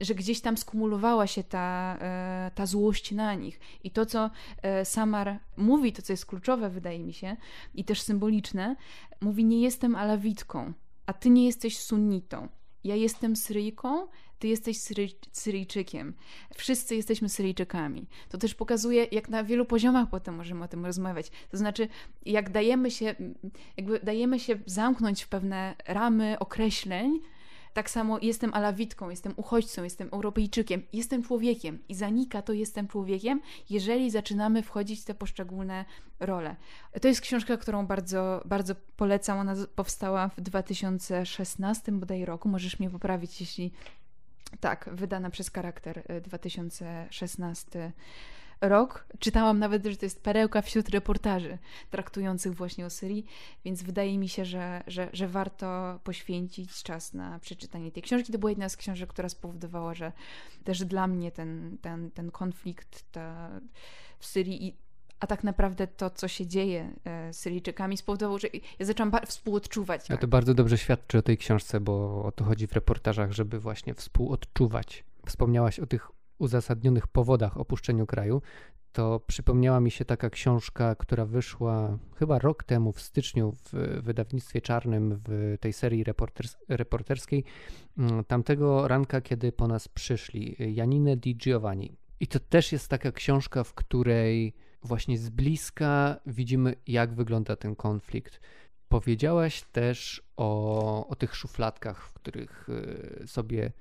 że 0.00 0.14
gdzieś 0.14 0.40
tam 0.40 0.56
skumulowała 0.56 1.26
się 1.26 1.44
ta, 1.44 1.98
y, 2.48 2.54
ta 2.54 2.66
złość 2.66 3.12
na 3.12 3.34
nich. 3.34 3.60
I 3.84 3.90
to, 3.90 4.06
co 4.06 4.30
y, 4.80 4.84
Samar 4.84 5.38
mówi, 5.56 5.92
to 5.92 6.02
co 6.02 6.12
jest 6.12 6.26
kluczowe, 6.26 6.70
wydaje 6.70 6.98
mi 6.98 7.12
się, 7.12 7.36
i 7.74 7.84
też 7.84 8.00
symboliczne, 8.00 8.76
mówi: 9.20 9.44
Nie 9.44 9.60
jestem 9.60 9.96
Alawitką, 9.96 10.72
a 11.06 11.12
ty 11.12 11.30
nie 11.30 11.46
jesteś 11.46 11.78
sunnitą. 11.78 12.48
Ja 12.84 12.96
jestem 12.96 13.36
Syryjką, 13.36 14.06
ty 14.38 14.48
jesteś 14.48 14.80
Syry 14.80 15.08
Syryjczykiem. 15.32 16.14
Wszyscy 16.54 16.96
jesteśmy 16.96 17.28
Syryjczykami. 17.28 18.06
To 18.28 18.38
też 18.38 18.54
pokazuje, 18.54 19.06
jak 19.12 19.28
na 19.28 19.44
wielu 19.44 19.64
poziomach 19.64 20.08
potem 20.10 20.34
możemy 20.34 20.64
o 20.64 20.68
tym 20.68 20.86
rozmawiać. 20.86 21.30
To 21.50 21.56
znaczy, 21.56 21.88
jak 22.26 22.50
dajemy 22.50 22.90
się, 22.90 23.14
jakby 23.76 24.00
dajemy 24.00 24.40
się 24.40 24.58
zamknąć 24.66 25.22
w 25.22 25.28
pewne 25.28 25.74
ramy 25.86 26.38
określeń, 26.38 27.20
tak 27.78 27.90
samo 27.90 28.18
jestem 28.22 28.54
alawitką, 28.54 29.10
jestem 29.10 29.32
uchodźcą, 29.36 29.84
jestem 29.84 30.08
Europejczykiem, 30.12 30.82
jestem 30.92 31.22
człowiekiem 31.22 31.78
i 31.88 31.94
zanika 31.94 32.42
to 32.42 32.52
jestem 32.52 32.88
człowiekiem, 32.88 33.40
jeżeli 33.70 34.10
zaczynamy 34.10 34.62
wchodzić 34.62 35.00
w 35.00 35.04
te 35.04 35.14
poszczególne 35.14 35.84
role. 36.20 36.56
To 37.02 37.08
jest 37.08 37.20
książka, 37.20 37.56
którą 37.56 37.86
bardzo, 37.86 38.42
bardzo 38.44 38.74
polecam. 38.96 39.38
Ona 39.38 39.54
powstała 39.74 40.28
w 40.28 40.40
2016 40.40 41.92
bodaj 41.92 42.24
roku. 42.24 42.48
Możesz 42.48 42.78
mnie 42.78 42.90
poprawić, 42.90 43.40
jeśli 43.40 43.72
tak, 44.60 44.90
wydana 44.92 45.30
przez 45.30 45.50
charakter 45.50 46.22
2016 46.22 47.78
y, 47.78 47.92
rok. 48.60 49.06
Czytałam 49.18 49.58
nawet, 49.58 49.86
że 49.86 49.96
to 49.96 50.06
jest 50.06 50.22
perełka 50.22 50.62
wśród 50.62 50.88
reportaży 50.88 51.58
traktujących 51.90 52.54
właśnie 52.54 52.86
o 52.86 52.90
Syrii, 52.90 53.26
więc 53.64 53.82
wydaje 53.82 54.18
mi 54.18 54.28
się, 54.28 54.44
że, 54.44 54.82
że, 54.86 55.08
że 55.12 55.28
warto 55.28 56.00
poświęcić 56.04 56.82
czas 56.82 57.14
na 57.14 57.38
przeczytanie 57.38 57.92
tej 57.92 58.02
książki. 58.02 58.32
To 58.32 58.38
była 58.38 58.50
jedna 58.50 58.68
z 58.68 58.76
książek, 58.76 59.10
która 59.10 59.28
spowodowała, 59.28 59.94
że 59.94 60.12
też 60.64 60.84
dla 60.84 61.06
mnie 61.06 61.32
ten, 61.32 61.78
ten, 61.80 62.10
ten 62.10 62.30
konflikt 62.30 63.12
ta, 63.12 63.50
w 64.18 64.26
Syrii 64.26 64.66
i 64.66 64.76
a 65.20 65.26
tak 65.26 65.44
naprawdę 65.44 65.86
to, 65.86 66.10
co 66.10 66.28
się 66.28 66.46
dzieje 66.46 66.92
e, 67.04 67.32
z 67.32 67.38
Syryjczykami, 67.38 67.96
spowodowało, 67.96 68.38
że 68.38 68.48
ja 68.78 68.86
zaczęłam 68.86 69.12
współodczuwać. 69.26 70.06
Tak? 70.06 70.18
A 70.18 70.20
to 70.20 70.28
bardzo 70.28 70.54
dobrze 70.54 70.78
świadczy 70.78 71.18
o 71.18 71.22
tej 71.22 71.38
książce, 71.38 71.80
bo 71.80 72.24
o 72.24 72.32
to 72.32 72.44
chodzi 72.44 72.66
w 72.66 72.72
reportażach, 72.72 73.32
żeby 73.32 73.60
właśnie 73.60 73.94
współodczuwać. 73.94 75.04
Wspomniałaś 75.26 75.80
o 75.80 75.86
tych 75.86 76.17
uzasadnionych 76.38 77.06
powodach 77.06 77.56
opuszczeniu 77.56 78.06
kraju, 78.06 78.42
to 78.92 79.20
przypomniała 79.26 79.80
mi 79.80 79.90
się 79.90 80.04
taka 80.04 80.30
książka, 80.30 80.94
która 80.94 81.26
wyszła 81.26 81.98
chyba 82.14 82.38
rok 82.38 82.64
temu 82.64 82.92
w 82.92 83.00
styczniu 83.00 83.52
w 83.52 84.00
wydawnictwie 84.02 84.60
czarnym 84.60 85.20
w 85.28 85.56
tej 85.60 85.72
serii 85.72 86.04
reporters 86.04 86.56
reporterskiej. 86.68 87.44
Mm, 87.98 88.24
tamtego 88.24 88.88
ranka, 88.88 89.20
kiedy 89.20 89.52
po 89.52 89.68
nas 89.68 89.88
przyszli, 89.88 90.56
Janine 90.58 91.16
Di 91.16 91.36
Giovanni. 91.36 91.96
I 92.20 92.26
to 92.26 92.40
też 92.40 92.72
jest 92.72 92.88
taka 92.88 93.12
książka, 93.12 93.64
w 93.64 93.74
której 93.74 94.54
właśnie 94.82 95.18
z 95.18 95.30
bliska 95.30 96.20
widzimy, 96.26 96.74
jak 96.86 97.14
wygląda 97.14 97.56
ten 97.56 97.76
konflikt. 97.76 98.40
Powiedziałaś 98.88 99.62
też 99.62 100.22
o, 100.36 101.08
o 101.08 101.16
tych 101.16 101.34
szufladkach, 101.34 102.02
w 102.04 102.12
których 102.12 102.68
y, 102.68 103.26
sobie 103.26 103.72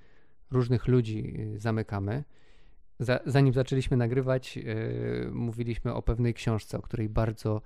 różnych 0.52 0.88
ludzi 0.88 1.42
y, 1.56 1.60
zamykamy. 3.00 3.32
Zanim 3.32 3.54
zaczęliśmy 3.54 3.98
nagrywać, 3.98 4.58
yy, 4.58 5.30
mówiliśmy 5.34 5.94
o 5.94 6.02
pewnej 6.02 6.34
książce, 6.34 6.78
o 6.78 6.82
której 6.82 7.10
bardzo, 7.10 7.62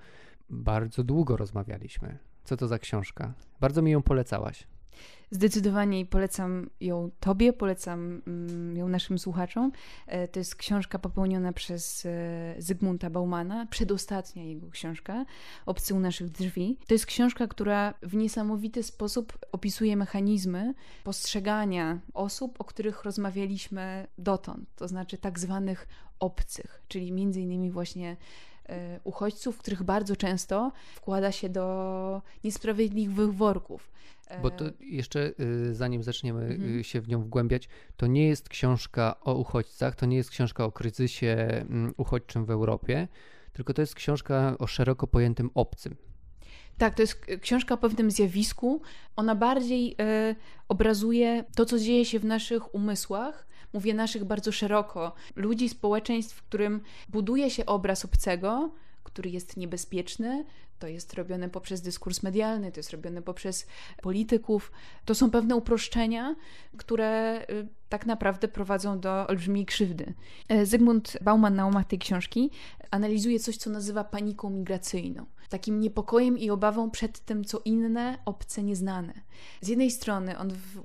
bardzo 0.50 1.03
długo 1.03 1.38
rozmawialiśmy. 1.38 2.17
Co 2.43 2.57
to 2.57 2.67
za 2.67 2.79
książka? 2.79 3.33
Bardzo 3.59 3.81
mi 3.81 3.91
ją 3.91 4.01
polecałaś. 4.01 4.67
Zdecydowanie 5.31 6.05
polecam 6.05 6.69
ją 6.81 7.12
Tobie, 7.19 7.53
polecam 7.53 8.21
mm, 8.27 8.77
ją 8.77 8.88
naszym 8.88 9.19
słuchaczom. 9.19 9.71
E, 10.07 10.27
to 10.27 10.39
jest 10.39 10.55
książka 10.55 11.00
popełniona 11.00 11.53
przez 11.53 12.05
e, 12.05 12.55
Zygmunta 12.57 13.10
Baumana, 13.10 13.65
przedostatnia 13.65 14.43
jego 14.43 14.69
książka, 14.69 15.25
Obcy 15.65 15.93
u 15.93 16.00
naszych 16.00 16.29
drzwi. 16.29 16.77
To 16.88 16.93
jest 16.93 17.05
książka, 17.05 17.48
która 17.48 17.93
w 18.01 18.15
niesamowity 18.15 18.83
sposób 18.83 19.38
opisuje 19.51 19.98
mechanizmy 19.98 20.74
postrzegania 21.03 22.00
osób, 22.13 22.62
o 22.62 22.63
których 22.63 23.03
rozmawialiśmy 23.03 24.07
dotąd, 24.17 24.69
to 24.75 24.88
znaczy 24.88 25.17
tak 25.17 25.39
zwanych 25.39 25.88
obcych, 26.19 26.83
czyli 26.88 27.12
między 27.12 27.41
innymi 27.41 27.71
właśnie 27.71 28.17
e, 28.69 29.00
uchodźców, 29.03 29.57
których 29.57 29.83
bardzo 29.83 30.15
często 30.15 30.71
wkłada 30.95 31.31
się 31.31 31.50
do 31.50 32.21
niesprawiedliwych 32.43 33.33
worków. 33.33 33.91
Bo 34.41 34.51
to 34.51 34.65
jeszcze 34.79 35.31
y, 35.39 35.75
zanim 35.75 36.03
zaczniemy 36.03 36.41
y, 36.41 36.53
mhm. 36.53 36.83
się 36.83 37.01
w 37.01 37.07
nią 37.07 37.21
wgłębiać, 37.21 37.69
to 37.97 38.07
nie 38.07 38.27
jest 38.27 38.50
książka 38.50 39.15
o 39.21 39.33
uchodźcach, 39.33 39.95
to 39.95 40.05
nie 40.05 40.17
jest 40.17 40.29
książka 40.29 40.65
o 40.65 40.71
kryzysie 40.71 41.47
mm, 41.50 41.93
uchodźczym 41.97 42.45
w 42.45 42.51
Europie, 42.51 43.07
tylko 43.53 43.73
to 43.73 43.81
jest 43.81 43.95
książka 43.95 44.55
o 44.59 44.67
szeroko 44.67 45.07
pojętym 45.07 45.50
obcym. 45.53 45.95
Tak, 46.77 46.95
to 46.95 47.01
jest 47.01 47.25
książka 47.41 47.73
o 47.73 47.77
pewnym 47.77 48.11
zjawisku. 48.11 48.81
Ona 49.15 49.35
bardziej 49.35 49.91
y, 49.91 50.35
obrazuje 50.67 51.43
to, 51.55 51.65
co 51.65 51.79
dzieje 51.79 52.05
się 52.05 52.19
w 52.19 52.25
naszych 52.25 52.75
umysłach. 52.75 53.47
Mówię 53.73 53.93
naszych 53.93 54.23
bardzo 54.23 54.51
szeroko. 54.51 55.13
Ludzi, 55.35 55.69
społeczeństw, 55.69 56.35
w 56.35 56.43
którym 56.43 56.81
buduje 57.09 57.50
się 57.50 57.65
obraz 57.65 58.05
obcego, 58.05 58.71
który 59.03 59.29
jest 59.29 59.58
niebezpieczny. 59.58 60.46
To 60.79 60.88
jest 60.88 61.13
robione 61.13 61.50
poprzez 61.50 61.81
dyskurs 61.81 62.24
medialny, 62.24 62.72
to 62.72 62.79
jest 62.79 62.91
robione 62.91 63.22
poprzez 63.22 63.67
polityków. 64.01 64.72
To 65.05 65.15
są 65.15 65.31
pewne 65.31 65.55
uproszczenia, 65.55 66.36
które 66.77 67.41
y, 67.50 67.67
tak 67.89 68.05
naprawdę 68.05 68.48
prowadzą 68.48 69.00
do 69.00 69.27
olbrzymiej 69.27 69.65
krzywdy. 69.65 70.13
E, 70.50 70.65
Zygmunt 70.65 71.17
Bauman 71.22 71.55
na 71.55 71.65
łamach 71.65 71.88
tej 71.88 72.00
książki 72.00 72.51
analizuje 72.91 73.39
coś, 73.39 73.58
co 73.58 73.70
nazywa 73.70 74.03
paniką 74.03 74.50
migracyjną. 74.50 75.25
Takim 75.50 75.79
niepokojem 75.79 76.38
i 76.38 76.50
obawą 76.50 76.91
przed 76.91 77.20
tym, 77.20 77.46
co 77.46 77.62
inne, 77.65 78.17
obce, 78.25 78.63
nieznane. 78.63 79.13
Z 79.62 79.67
jednej 79.67 79.91
strony 79.91 80.38
on 80.38 80.50
w 80.50 80.84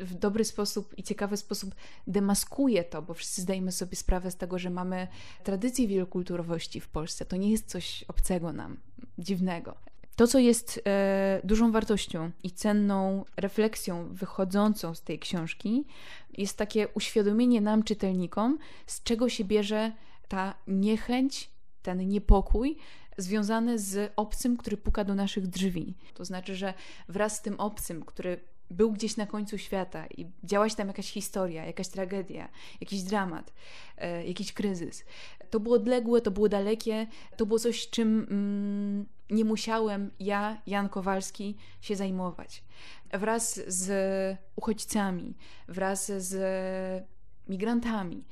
w 0.00 0.14
dobry 0.14 0.44
sposób 0.44 0.98
i 0.98 1.02
ciekawy 1.02 1.36
sposób 1.36 1.74
demaskuje 2.06 2.84
to, 2.84 3.02
bo 3.02 3.14
wszyscy 3.14 3.42
zdajemy 3.42 3.72
sobie 3.72 3.96
sprawę 3.96 4.30
z 4.30 4.36
tego, 4.36 4.58
że 4.58 4.70
mamy 4.70 5.08
tradycję 5.44 5.88
wielokulturowości 5.88 6.80
w 6.80 6.88
Polsce. 6.88 7.24
To 7.24 7.36
nie 7.36 7.50
jest 7.50 7.66
coś 7.66 8.04
obcego 8.08 8.52
nam, 8.52 8.76
dziwnego. 9.18 9.76
To, 10.16 10.26
co 10.26 10.38
jest 10.38 10.80
e, 10.86 11.40
dużą 11.44 11.72
wartością 11.72 12.30
i 12.42 12.50
cenną 12.50 13.24
refleksją 13.36 14.08
wychodzącą 14.14 14.94
z 14.94 15.02
tej 15.02 15.18
książki, 15.18 15.84
jest 16.38 16.56
takie 16.56 16.88
uświadomienie 16.88 17.60
nam, 17.60 17.82
czytelnikom, 17.82 18.58
z 18.86 19.02
czego 19.02 19.28
się 19.28 19.44
bierze 19.44 19.92
ta 20.28 20.54
niechęć, 20.66 21.50
ten 21.82 22.08
niepokój 22.08 22.76
związany 23.18 23.78
z 23.78 24.12
obcym, 24.16 24.56
który 24.56 24.76
puka 24.76 25.04
do 25.04 25.14
naszych 25.14 25.46
drzwi. 25.46 25.94
To 26.14 26.24
znaczy, 26.24 26.56
że 26.56 26.74
wraz 27.08 27.36
z 27.36 27.42
tym 27.42 27.60
obcym, 27.60 28.04
który 28.04 28.40
był 28.70 28.92
gdzieś 28.92 29.16
na 29.16 29.26
końcu 29.26 29.58
świata 29.58 30.06
i 30.06 30.26
działa 30.44 30.68
się 30.68 30.76
tam 30.76 30.88
jakaś 30.88 31.10
historia, 31.10 31.66
jakaś 31.66 31.88
tragedia, 31.88 32.48
jakiś 32.80 33.02
dramat, 33.02 33.52
e, 33.96 34.26
jakiś 34.26 34.52
kryzys. 34.52 35.04
To 35.50 35.60
było 35.60 35.76
odległe, 35.76 36.20
to 36.20 36.30
było 36.30 36.48
dalekie, 36.48 37.06
to 37.36 37.46
było 37.46 37.58
coś, 37.58 37.90
czym 37.90 38.26
mm, 38.30 39.06
nie 39.30 39.44
musiałem 39.44 40.10
ja, 40.20 40.62
Jan 40.66 40.88
Kowalski, 40.88 41.56
się 41.80 41.96
zajmować. 41.96 42.62
Wraz 43.12 43.60
z 43.66 43.88
uchodźcami, 44.56 45.34
wraz 45.68 46.06
z 46.06 46.34
migrantami, 47.48 48.24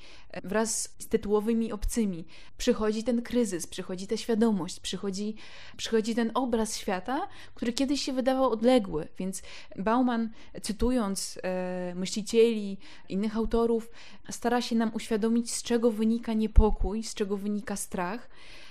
wraz 0.45 0.95
z 0.99 1.09
tytułowymi 1.09 1.73
obcymi. 1.73 2.25
Przychodzi 2.59 3.05
ten 3.05 3.23
kryzys, 3.23 3.67
przychodzi 3.67 4.07
ta 4.07 4.17
świadomość, 4.17 4.81
przychodzi, 4.81 5.35
przychodzi 5.77 6.15
ten 6.15 6.31
obraz 6.35 6.77
świata, 6.77 7.29
który 7.55 7.73
kiedyś 7.73 8.03
się 8.03 8.13
wydawał 8.13 8.51
odległy. 8.51 9.09
Więc 9.19 9.43
Bauman, 9.77 10.31
cytując 10.63 11.39
e, 11.43 11.93
myślicieli, 11.95 12.79
innych 13.09 13.37
autorów, 13.37 13.91
stara 14.31 14.61
się 14.63 14.77
nam 14.77 14.91
uświadomić, 14.95 15.53
z 15.53 15.63
czego 15.63 15.91
wynika 15.91 16.33
niepokój, 16.33 17.03
z 17.03 17.15
czego 17.15 17.37
wynika 17.37 17.77
strach. 17.77 18.29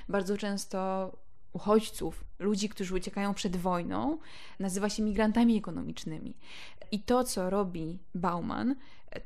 Bardzo 0.09 0.37
często 0.37 1.11
uchodźców, 1.53 2.23
ludzi, 2.39 2.69
którzy 2.69 2.95
uciekają 2.95 3.33
przed 3.33 3.55
wojną, 3.57 4.17
nazywa 4.59 4.89
się 4.89 5.03
migrantami 5.03 5.57
ekonomicznymi. 5.57 6.37
I 6.91 6.99
to, 6.99 7.23
co 7.23 7.49
robi 7.49 7.99
Bauman, 8.15 8.75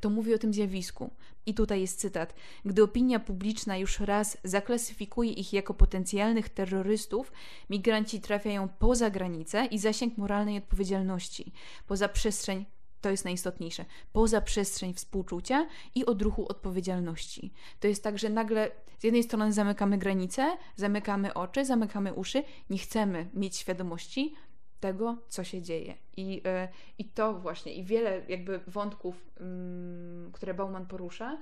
to 0.00 0.10
mówi 0.10 0.34
o 0.34 0.38
tym 0.38 0.54
zjawisku. 0.54 1.10
I 1.46 1.54
tutaj 1.54 1.80
jest 1.80 2.00
cytat. 2.00 2.34
Gdy 2.64 2.82
opinia 2.82 3.20
publiczna 3.20 3.76
już 3.76 4.00
raz 4.00 4.38
zaklasyfikuje 4.44 5.32
ich 5.32 5.52
jako 5.52 5.74
potencjalnych 5.74 6.48
terrorystów, 6.48 7.32
migranci 7.70 8.20
trafiają 8.20 8.68
poza 8.68 9.10
granicę 9.10 9.66
i 9.66 9.78
zasięg 9.78 10.18
moralnej 10.18 10.58
odpowiedzialności, 10.58 11.52
poza 11.86 12.08
przestrzeń 12.08 12.64
To 13.00 13.10
jest 13.10 13.24
najistotniejsze. 13.24 13.84
Poza 14.12 14.40
przestrzeń 14.40 14.94
współczucia 14.94 15.66
i 15.94 16.06
odruchu 16.06 16.46
odpowiedzialności. 16.48 17.52
To 17.80 17.88
jest 17.88 18.02
tak, 18.04 18.18
że 18.18 18.28
nagle 18.28 18.70
z 18.98 19.04
jednej 19.04 19.22
strony 19.22 19.52
zamykamy 19.52 19.98
granice, 19.98 20.56
zamykamy 20.76 21.34
oczy, 21.34 21.64
zamykamy 21.64 22.14
uszy, 22.14 22.42
nie 22.70 22.78
chcemy 22.78 23.28
mieć 23.34 23.56
świadomości 23.56 24.34
tego, 24.80 25.16
co 25.28 25.44
się 25.44 25.62
dzieje. 25.62 25.94
I, 26.16 26.42
e, 26.44 26.68
i 26.98 27.04
to 27.04 27.34
właśnie, 27.34 27.74
i 27.74 27.84
wiele 27.84 28.22
jakby 28.28 28.60
wątków, 28.66 29.30
mm, 29.40 30.32
które 30.32 30.54
Bauman 30.54 30.86
porusza, 30.86 31.38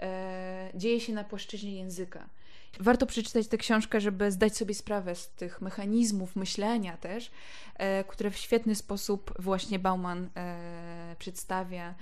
e, 0.00 0.70
dzieje 0.74 1.00
się 1.00 1.12
na 1.12 1.24
płaszczyźnie 1.24 1.76
języka. 1.76 2.28
Warto 2.80 3.06
przeczytać 3.06 3.48
tę 3.48 3.56
książkę, 3.56 4.00
żeby 4.00 4.32
zdać 4.32 4.56
sobie 4.56 4.74
sprawę 4.74 5.14
z 5.14 5.28
tych 5.28 5.60
mechanizmów 5.60 6.36
myślenia 6.36 6.96
też, 6.96 7.30
e, 7.74 8.04
które 8.04 8.30
w 8.30 8.36
świetny 8.36 8.74
sposób 8.74 9.34
właśnie 9.38 9.78
Bauman 9.78 10.28
przedstawia 11.18 11.94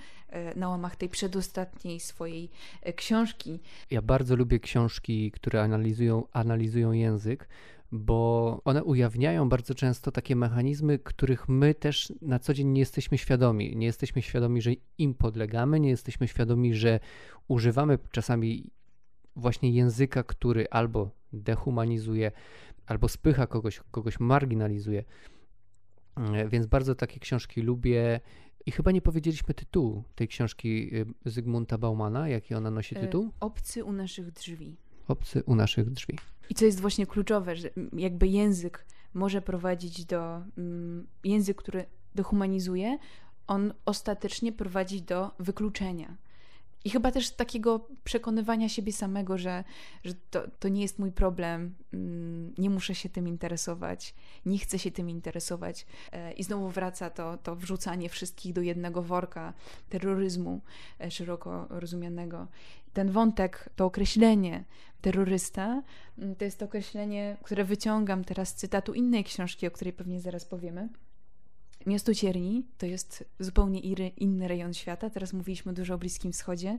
na 0.55 0.69
łamach 0.69 0.95
tej 0.95 1.09
przedostatniej 1.09 1.99
swojej 1.99 2.49
książki. 2.95 3.59
Ja 3.91 4.01
bardzo 4.01 4.35
lubię 4.35 4.59
książki, 4.59 5.31
które 5.31 5.61
analizują, 5.61 6.23
analizują 6.33 6.91
język, 6.91 7.47
bo 7.91 8.61
one 8.65 8.83
ujawniają 8.83 9.49
bardzo 9.49 9.75
często 9.75 10.11
takie 10.11 10.35
mechanizmy, 10.35 10.99
których 10.99 11.49
my 11.49 11.75
też 11.75 12.13
na 12.21 12.39
co 12.39 12.53
dzień 12.53 12.67
nie 12.67 12.79
jesteśmy 12.79 13.17
świadomi. 13.17 13.75
Nie 13.75 13.85
jesteśmy 13.85 14.21
świadomi, 14.21 14.61
że 14.61 14.71
im 14.97 15.13
podlegamy, 15.13 15.79
nie 15.79 15.89
jesteśmy 15.89 16.27
świadomi, 16.27 16.73
że 16.73 16.99
używamy 17.47 17.99
czasami 18.11 18.69
właśnie 19.35 19.71
języka, 19.71 20.23
który 20.23 20.67
albo 20.71 21.11
dehumanizuje, 21.33 22.31
albo 22.85 23.07
spycha 23.07 23.47
kogoś, 23.47 23.81
kogoś 23.91 24.19
marginalizuje. 24.19 25.03
Mm, 26.15 26.49
więc 26.49 26.65
bardzo 26.65 26.95
takie 26.95 27.19
książki 27.19 27.61
lubię. 27.61 28.19
I 28.65 28.71
chyba 28.71 28.91
nie 28.91 29.01
powiedzieliśmy 29.01 29.53
tytułu 29.53 30.03
tej 30.15 30.27
książki 30.27 30.95
y, 30.95 31.05
Zygmunta 31.25 31.77
Baumana, 31.77 32.29
jaki 32.29 32.55
ona 32.55 32.71
nosi 32.71 32.97
e, 32.97 32.99
tytuł? 32.99 33.31
Obcy 33.39 33.83
u 33.83 33.91
naszych 33.91 34.31
drzwi. 34.31 34.77
Obcy 35.07 35.43
u 35.45 35.55
naszych 35.55 35.91
drzwi. 35.91 36.17
I 36.49 36.55
co 36.55 36.65
jest 36.65 36.79
właśnie 36.79 37.07
kluczowe, 37.07 37.55
że 37.55 37.69
jakby 37.93 38.27
język 38.27 38.85
może 39.13 39.41
prowadzić 39.41 40.05
do. 40.05 40.41
Mm, 40.57 41.07
język, 41.23 41.57
który 41.57 41.85
dehumanizuje, 42.15 42.97
on 43.47 43.73
ostatecznie 43.85 44.51
prowadzi 44.51 45.01
do 45.01 45.31
wykluczenia. 45.39 46.17
I 46.85 46.89
chyba 46.89 47.11
też 47.11 47.31
takiego 47.31 47.87
przekonywania 48.03 48.69
siebie 48.69 48.93
samego, 48.93 49.37
że, 49.37 49.63
że 50.03 50.13
to, 50.31 50.43
to 50.59 50.69
nie 50.69 50.81
jest 50.81 50.99
mój 50.99 51.11
problem, 51.11 51.75
mm, 51.93 52.53
nie 52.57 52.69
muszę 52.69 52.95
się 52.95 53.09
tym 53.09 53.27
interesować, 53.27 54.13
nie 54.45 54.57
chcę 54.57 54.79
się 54.79 54.91
tym 54.91 55.09
interesować. 55.09 55.85
E, 56.11 56.31
I 56.31 56.43
znowu 56.43 56.69
wraca 56.69 57.09
to, 57.09 57.37
to 57.37 57.55
wrzucanie 57.55 58.09
wszystkich 58.09 58.53
do 58.53 58.61
jednego 58.61 59.01
worka 59.01 59.53
terroryzmu 59.89 60.61
e, 60.99 61.11
szeroko 61.11 61.67
rozumianego. 61.69 62.47
Ten 62.95 63.11
wątek, 63.11 63.69
to 63.75 63.85
określenie 63.85 64.63
terrorysta, 65.01 65.83
mm, 66.17 66.35
to 66.35 66.45
jest 66.45 66.59
to 66.59 66.65
określenie, 66.65 67.37
które 67.43 67.63
wyciągam 67.63 68.23
teraz 68.23 68.49
z 68.49 68.53
cytatu 68.53 68.93
innej 68.93 69.23
książki, 69.23 69.67
o 69.67 69.71
której 69.71 69.93
pewnie 69.93 70.21
zaraz 70.21 70.45
powiemy 70.45 70.89
Miasto 71.85 72.13
Cierni 72.13 72.65
to 72.77 72.85
jest 72.85 73.25
zupełnie 73.39 73.79
inny 74.09 74.47
rejon 74.47 74.73
świata. 74.73 75.09
Teraz 75.09 75.33
mówiliśmy 75.33 75.73
dużo 75.73 75.93
o 75.93 75.97
Bliskim 75.97 76.31
Wschodzie. 76.31 76.77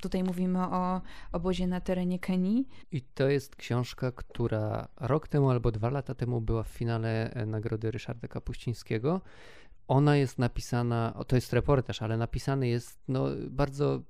Tutaj 0.00 0.24
mówimy 0.24 0.58
o 0.58 1.00
obozie 1.32 1.66
na 1.66 1.80
terenie 1.80 2.18
Kenii. 2.18 2.68
I 2.92 3.02
to 3.02 3.28
jest 3.28 3.56
książka, 3.56 4.12
która 4.12 4.88
rok 4.96 5.28
temu 5.28 5.50
albo 5.50 5.72
dwa 5.72 5.90
lata 5.90 6.14
temu 6.14 6.40
była 6.40 6.62
w 6.62 6.68
finale 6.68 7.30
e, 7.30 7.46
nagrody 7.46 7.90
Ryszarda 7.90 8.28
Kapuścińskiego. 8.28 9.20
Ona 9.88 10.16
jest 10.16 10.38
napisana, 10.38 11.24
to 11.26 11.36
jest 11.36 11.52
reportaż, 11.52 12.02
ale 12.02 12.16
napisany 12.16 12.68
jest 12.68 12.98
no, 13.08 13.26
bardzo 13.50 14.02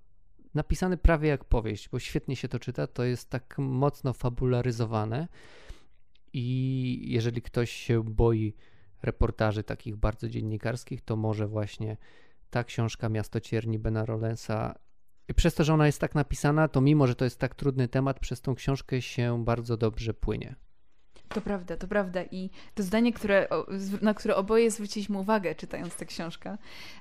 napisany 0.56 0.96
prawie 0.96 1.28
jak 1.28 1.44
powieść, 1.44 1.88
bo 1.88 1.98
świetnie 1.98 2.36
się 2.36 2.48
to 2.48 2.58
czyta. 2.58 2.86
To 2.86 3.04
jest 3.04 3.30
tak 3.30 3.54
mocno 3.58 4.12
fabularyzowane. 4.12 5.28
I 6.32 7.02
jeżeli 7.06 7.42
ktoś 7.42 7.70
się 7.70 8.04
boi 8.04 8.54
reportaży 9.02 9.62
takich 9.62 9.96
bardzo 9.96 10.28
dziennikarskich, 10.28 11.02
to 11.02 11.16
może 11.16 11.46
właśnie 11.46 11.96
ta 12.50 12.64
książka 12.64 13.08
Miasto 13.08 13.40
Cierni 13.40 13.78
Bena 13.78 14.04
Rolensa 14.04 14.74
przez 15.34 15.54
to, 15.54 15.64
że 15.64 15.74
ona 15.74 15.86
jest 15.86 16.00
tak 16.00 16.14
napisana, 16.14 16.68
to 16.68 16.80
mimo, 16.80 17.06
że 17.06 17.14
to 17.14 17.24
jest 17.24 17.38
tak 17.38 17.54
trudny 17.54 17.88
temat, 17.88 18.20
przez 18.20 18.40
tą 18.40 18.54
książkę 18.54 19.02
się 19.02 19.44
bardzo 19.44 19.76
dobrze 19.76 20.14
płynie. 20.14 20.56
To 21.28 21.40
prawda, 21.40 21.76
to 21.76 21.88
prawda. 21.88 22.22
I 22.30 22.50
to 22.74 22.82
zdanie, 22.82 23.12
które, 23.12 23.48
na 24.02 24.14
które 24.14 24.36
oboje 24.36 24.70
zwróciliśmy 24.70 25.18
uwagę, 25.18 25.54
czytając 25.54 25.94
tę 25.94 26.06
książkę, 26.06 26.58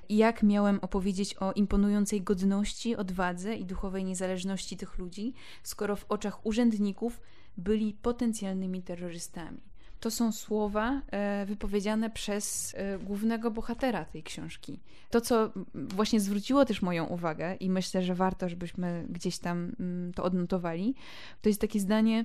jak 0.08 0.42
miałem 0.42 0.78
opowiedzieć 0.82 1.34
o 1.34 1.52
imponującej 1.52 2.22
godności, 2.22 2.96
odwadze 2.96 3.54
i 3.54 3.64
duchowej 3.64 4.04
niezależności 4.04 4.76
tych 4.76 4.98
ludzi, 4.98 5.34
skoro 5.62 5.96
w 5.96 6.04
oczach 6.08 6.46
urzędników 6.46 7.20
byli 7.56 7.92
potencjalnymi 8.02 8.82
terrorystami 8.82 9.60
to 10.00 10.10
są 10.10 10.32
słowa 10.32 11.02
e, 11.10 11.46
wypowiedziane 11.46 12.10
przez 12.10 12.74
e, 12.74 12.98
głównego 12.98 13.50
bohatera 13.50 14.04
tej 14.04 14.22
książki. 14.22 14.80
To, 15.10 15.20
co 15.20 15.52
właśnie 15.74 16.20
zwróciło 16.20 16.64
też 16.64 16.82
moją 16.82 17.06
uwagę 17.06 17.54
i 17.54 17.70
myślę, 17.70 18.02
że 18.02 18.14
warto, 18.14 18.48
żebyśmy 18.48 19.06
gdzieś 19.08 19.38
tam 19.38 19.72
mm, 19.80 20.12
to 20.12 20.24
odnotowali, 20.24 20.94
to 21.42 21.48
jest 21.48 21.60
takie 21.60 21.80
zdanie, 21.80 22.24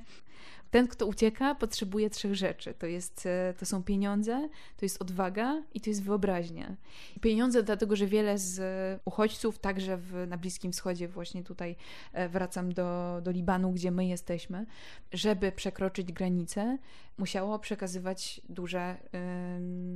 ten, 0.72 0.88
kto 0.88 1.08
ucieka, 1.08 1.56
potrzebuje 1.56 2.10
trzech 2.10 2.36
rzeczy. 2.36 2.74
To, 2.74 2.86
jest, 2.86 3.26
e, 3.26 3.54
to 3.60 3.66
są 3.66 3.84
pieniądze, 3.84 4.50
to 4.78 4.86
jest 4.86 5.02
odwaga 5.02 5.64
i 5.74 5.82
to 5.82 5.90
jest 5.90 6.04
wyobraźnia. 6.04 6.76
Pieniądze 7.22 7.64
dlatego, 7.64 7.96
że 7.96 8.08
wiele 8.08 8.38
z 8.38 8.62
uchodźców, 9.06 9.60
także 9.60 9.98
w, 9.98 10.28
na 10.28 10.38
Bliskim 10.38 10.72
Wschodzie, 10.72 11.08
właśnie 11.08 11.44
tutaj 11.44 11.76
e, 12.14 12.30
wracam 12.30 12.74
do, 12.74 13.20
do 13.24 13.32
Libanu, 13.32 13.72
gdzie 13.72 13.92
my 13.92 14.06
jesteśmy, 14.06 14.66
żeby 15.12 15.52
przekroczyć 15.52 16.12
granicę, 16.12 16.78
musiało 17.18 17.60
przekazywać 17.60 18.42
duże 18.50 18.98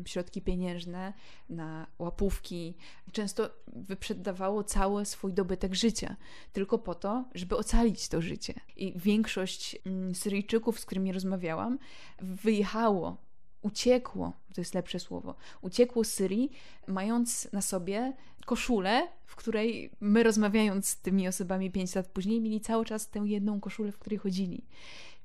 środki 0.05 0.41
pieniężne 0.41 1.13
na 1.49 1.88
łapówki. 1.99 2.75
Często 3.11 3.49
wyprzedawało 3.67 4.63
cały 4.63 5.05
swój 5.05 5.33
dobytek 5.33 5.75
życia, 5.75 6.15
tylko 6.53 6.79
po 6.79 6.95
to, 6.95 7.25
żeby 7.35 7.57
ocalić 7.57 8.09
to 8.09 8.21
życie. 8.21 8.53
I 8.75 8.93
większość 8.95 9.75
y, 10.11 10.15
Syryjczyków 10.15 10.64
z 10.71 10.86
którymi 10.86 11.12
rozmawiałam, 11.12 11.80
wyjechało, 12.19 13.17
uciekło, 13.62 14.34
to 14.54 14.62
jest 14.62 14.73
lepsze 14.73 14.99
słowo, 14.99 15.36
uciekło 15.62 16.04
z 16.04 16.12
Syrii, 16.12 16.51
mając 16.88 17.47
na 17.54 17.62
sobie 17.62 18.13
koszulę, 18.45 19.08
w 19.25 19.36
której 19.36 19.91
my 19.99 20.23
rozmawiając 20.23 20.88
z 20.88 20.97
tymi 20.97 21.28
osobami 21.28 21.71
pięć 21.71 21.95
lat 21.95 22.08
później, 22.08 22.41
mieli 22.41 22.62
cały 22.62 22.86
czas 22.86 23.10
tę 23.10 23.19
jedną 23.19 23.60
koszulę, 23.60 23.91
w 23.91 23.97
której 23.97 24.19
chodzili. 24.19 24.65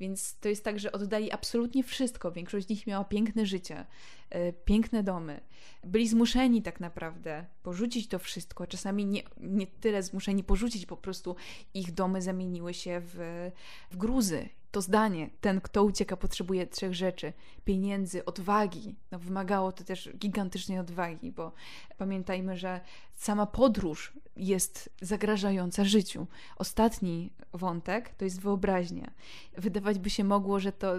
Więc 0.01 0.39
to 0.41 0.49
jest 0.49 0.65
tak, 0.65 0.79
że 0.79 0.93
oddali 0.93 1.33
absolutnie 1.33 1.83
wszystko. 1.83 2.33
Większość 2.33 2.67
z 2.67 2.69
nich 2.69 2.87
miała 2.87 3.05
piękne 3.05 3.47
życie, 3.47 3.87
yy, 4.35 4.53
piękne 4.65 5.03
domy. 5.03 5.41
Byli 5.85 6.09
zmuszeni 6.09 6.63
tak 6.63 6.81
naprawdę 6.81 7.47
porzucić 7.63 8.09
to 8.09 8.19
wszystko. 8.19 8.67
Czasami 8.67 9.07
nie, 9.07 9.23
nie 9.41 9.67
tyle 9.67 10.03
zmuszeni 10.03 10.45
porzucić, 10.45 10.87
po 10.87 10.97
prostu 10.97 11.37
ich 11.75 11.93
domy 11.93 12.23
zamieniły 12.23 12.75
się 12.75 13.03
w, 13.05 13.51
w 13.91 13.97
gruzy 13.97 14.49
to 14.71 14.81
zdanie, 14.81 15.31
ten 15.41 15.61
kto 15.61 15.85
ucieka 15.85 16.17
potrzebuje 16.17 16.67
trzech 16.67 16.95
rzeczy: 16.95 17.33
pieniędzy, 17.65 18.25
odwagi. 18.25 18.95
No, 19.11 19.19
wymagało 19.19 19.73
to 19.73 19.85
też 19.85 20.11
gigantycznej 20.17 20.79
odwagi, 20.79 21.33
bo 21.33 21.53
pamiętajmy, 21.99 22.57
że 22.57 22.81
sama 23.15 23.47
podróż 23.47 24.13
jest 24.37 24.91
zagrażająca 25.01 25.85
życiu. 25.85 26.27
Ostatni 26.57 27.33
wątek 27.53 28.15
to 28.15 28.25
jest 28.25 28.41
wyobraźnia. 28.41 29.11
Wydawać 29.57 29.99
by 29.99 30.11
się 30.11 30.25
mogło, 30.25 30.61
że 30.61 30.73
to, 30.73 30.95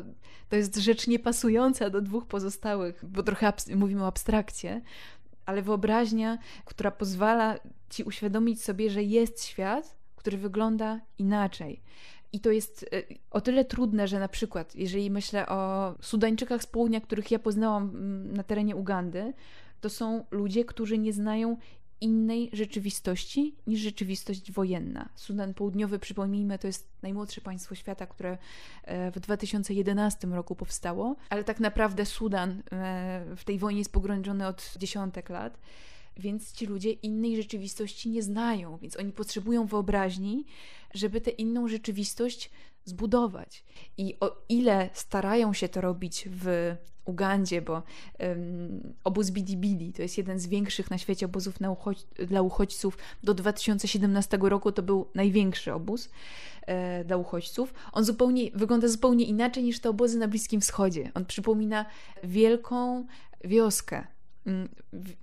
to 0.49 0.55
jest 0.55 0.75
rzecz 0.75 1.07
niepasująca 1.07 1.89
do 1.89 2.01
dwóch 2.01 2.25
pozostałych, 2.25 3.05
bo 3.05 3.23
trochę 3.23 3.53
mówimy 3.75 4.03
o 4.03 4.07
abstrakcie, 4.07 4.81
ale 5.45 5.61
wyobraźnia, 5.61 6.37
która 6.65 6.91
pozwala 6.91 7.55
ci 7.89 8.03
uświadomić 8.03 8.63
sobie, 8.63 8.89
że 8.89 9.03
jest 9.03 9.43
świat, 9.43 9.95
który 10.15 10.37
wygląda 10.37 10.99
inaczej 11.17 11.81
i 12.33 12.39
to 12.39 12.51
jest 12.51 12.85
e, 12.93 13.03
o 13.31 13.41
tyle 13.41 13.65
trudne, 13.65 14.07
że 14.07 14.19
na 14.19 14.27
przykład, 14.27 14.75
jeżeli 14.75 15.11
myślę 15.11 15.49
o 15.49 15.93
Sudańczykach 16.01 16.63
z 16.63 16.67
południa, 16.67 17.01
których 17.01 17.31
ja 17.31 17.39
poznałam 17.39 17.83
mm, 17.83 18.33
na 18.33 18.43
terenie 18.43 18.75
Ugandy, 18.75 19.33
to 19.81 19.89
są 19.89 20.25
ludzie, 20.31 20.65
którzy 20.65 20.97
nie 20.97 21.13
znają 21.13 21.57
innej 22.01 22.49
rzeczywistości 22.53 23.55
niż 23.67 23.79
rzeczywistość 23.79 24.51
wojenna. 24.51 25.09
Sudan 25.15 25.53
Południowy, 25.53 25.99
przypomnijmy, 25.99 26.59
to 26.59 26.67
jest 26.67 26.89
najmłodsze 27.01 27.41
państwo 27.41 27.75
świata, 27.75 28.07
które 28.07 28.37
e, 28.83 29.11
w 29.11 29.19
2011 29.19 30.27
roku 30.27 30.55
powstało, 30.55 31.15
ale 31.29 31.43
tak 31.43 31.59
naprawdę 31.59 32.05
Sudan 32.05 32.63
e, 32.71 33.25
w 33.37 33.43
tej 33.43 33.59
wojnie 33.59 33.79
jest 33.79 33.91
pogrążony 33.91 34.47
od 34.47 34.73
dziesiątek 34.77 35.29
lat. 35.29 35.57
Więc 36.21 36.51
ci 36.51 36.65
ludzie 36.65 36.91
innej 36.91 37.37
rzeczywistości 37.37 38.09
nie 38.09 38.23
znają, 38.23 38.77
więc 38.77 38.97
oni 38.97 39.11
potrzebują 39.11 39.65
wyobraźni, 39.65 40.45
żeby 40.93 41.21
tę 41.21 41.31
inną 41.31 41.67
rzeczywistość 41.67 42.49
zbudować. 42.85 43.63
I 43.97 44.15
o 44.19 44.37
ile 44.49 44.89
starają 44.93 45.53
się 45.53 45.69
to 45.69 45.81
robić 45.81 46.29
w 46.31 46.75
Ugandzie, 47.05 47.61
bo 47.61 47.83
um, 48.19 48.93
obóz 49.03 49.31
Bidi 49.31 49.57
Bidi 49.57 49.93
to 49.93 50.01
jest 50.01 50.17
jeden 50.17 50.39
z 50.39 50.47
większych 50.47 50.91
na 50.91 50.97
świecie 50.97 51.25
obozów 51.25 51.59
na 51.59 51.71
uchodź 51.71 52.05
dla 52.27 52.41
uchodźców. 52.41 52.97
Do 53.23 53.33
2017 53.33 54.37
roku 54.41 54.71
to 54.71 54.83
był 54.83 55.07
największy 55.15 55.73
obóz 55.73 56.09
e, 56.61 57.05
dla 57.05 57.17
uchodźców. 57.17 57.73
On 57.91 58.03
zupełnie, 58.03 58.51
wygląda 58.53 58.87
zupełnie 58.87 59.25
inaczej 59.25 59.63
niż 59.63 59.79
te 59.79 59.89
obozy 59.89 60.17
na 60.17 60.27
Bliskim 60.27 60.61
Wschodzie. 60.61 61.11
On 61.13 61.25
przypomina 61.25 61.85
wielką 62.23 63.05
wioskę 63.43 64.07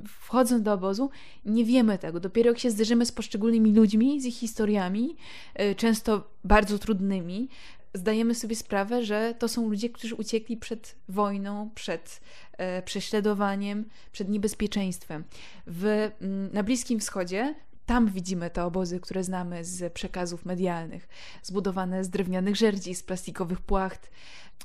wchodząc 0.08 0.62
do 0.62 0.72
obozu, 0.72 1.10
nie 1.44 1.64
wiemy 1.64 1.98
tego. 1.98 2.20
Dopiero 2.20 2.50
jak 2.50 2.58
się 2.58 2.70
zderzymy 2.70 3.06
z 3.06 3.12
poszczególnymi 3.12 3.72
ludźmi, 3.72 4.20
z 4.20 4.24
ich 4.24 4.34
historiami, 4.34 5.16
y, 5.60 5.74
często 5.74 6.30
bardzo 6.44 6.78
trudnymi, 6.78 7.48
zdajemy 7.94 8.34
sobie 8.34 8.56
sprawę, 8.56 9.04
że 9.04 9.34
to 9.38 9.48
są 9.48 9.68
ludzie, 9.68 9.90
którzy 9.90 10.14
uciekli 10.14 10.56
przed 10.56 10.94
wojną, 11.08 11.70
przed 11.74 12.20
e, 12.52 12.82
prześladowaniem, 12.82 13.84
przed 14.12 14.28
niebezpieczeństwem. 14.28 15.24
W, 15.66 15.84
mm, 16.20 16.52
na 16.52 16.62
Bliskim 16.62 17.00
Wschodzie 17.00 17.54
tam 17.88 18.08
widzimy 18.08 18.50
te 18.50 18.64
obozy, 18.64 19.00
które 19.00 19.24
znamy 19.24 19.64
z 19.64 19.92
przekazów 19.92 20.44
medialnych, 20.44 21.08
zbudowane 21.42 22.04
z 22.04 22.10
drewnianych 22.10 22.56
żerdzi, 22.56 22.94
z 22.94 23.02
plastikowych 23.02 23.60
płacht. 23.60 24.10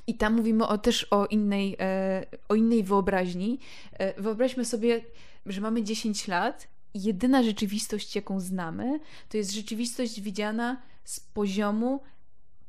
I 0.08 0.18
tam 0.18 0.34
mówimy 0.34 0.68
o, 0.68 0.78
też 0.78 1.04
o 1.04 1.26
innej, 1.26 1.76
e, 1.80 2.26
o 2.50 2.56
innej 2.56 2.84
wyobraźni. 2.84 3.60
E, 3.94 4.22
wyobraźmy 4.22 4.66
sobie, 4.66 5.02
że 5.46 5.62
mamy 5.62 5.84
10 5.84 6.28
lat 6.28 6.68
i 6.94 7.04
jedyna 7.04 7.44
rzeczywistość, 7.44 8.16
jaką 8.16 8.40
znamy, 8.40 9.00
to 9.30 9.38
jest 9.38 9.52
rzeczywistość 9.52 10.22
widziana 10.22 10.82
z 11.04 11.20
poziomu 11.20 12.02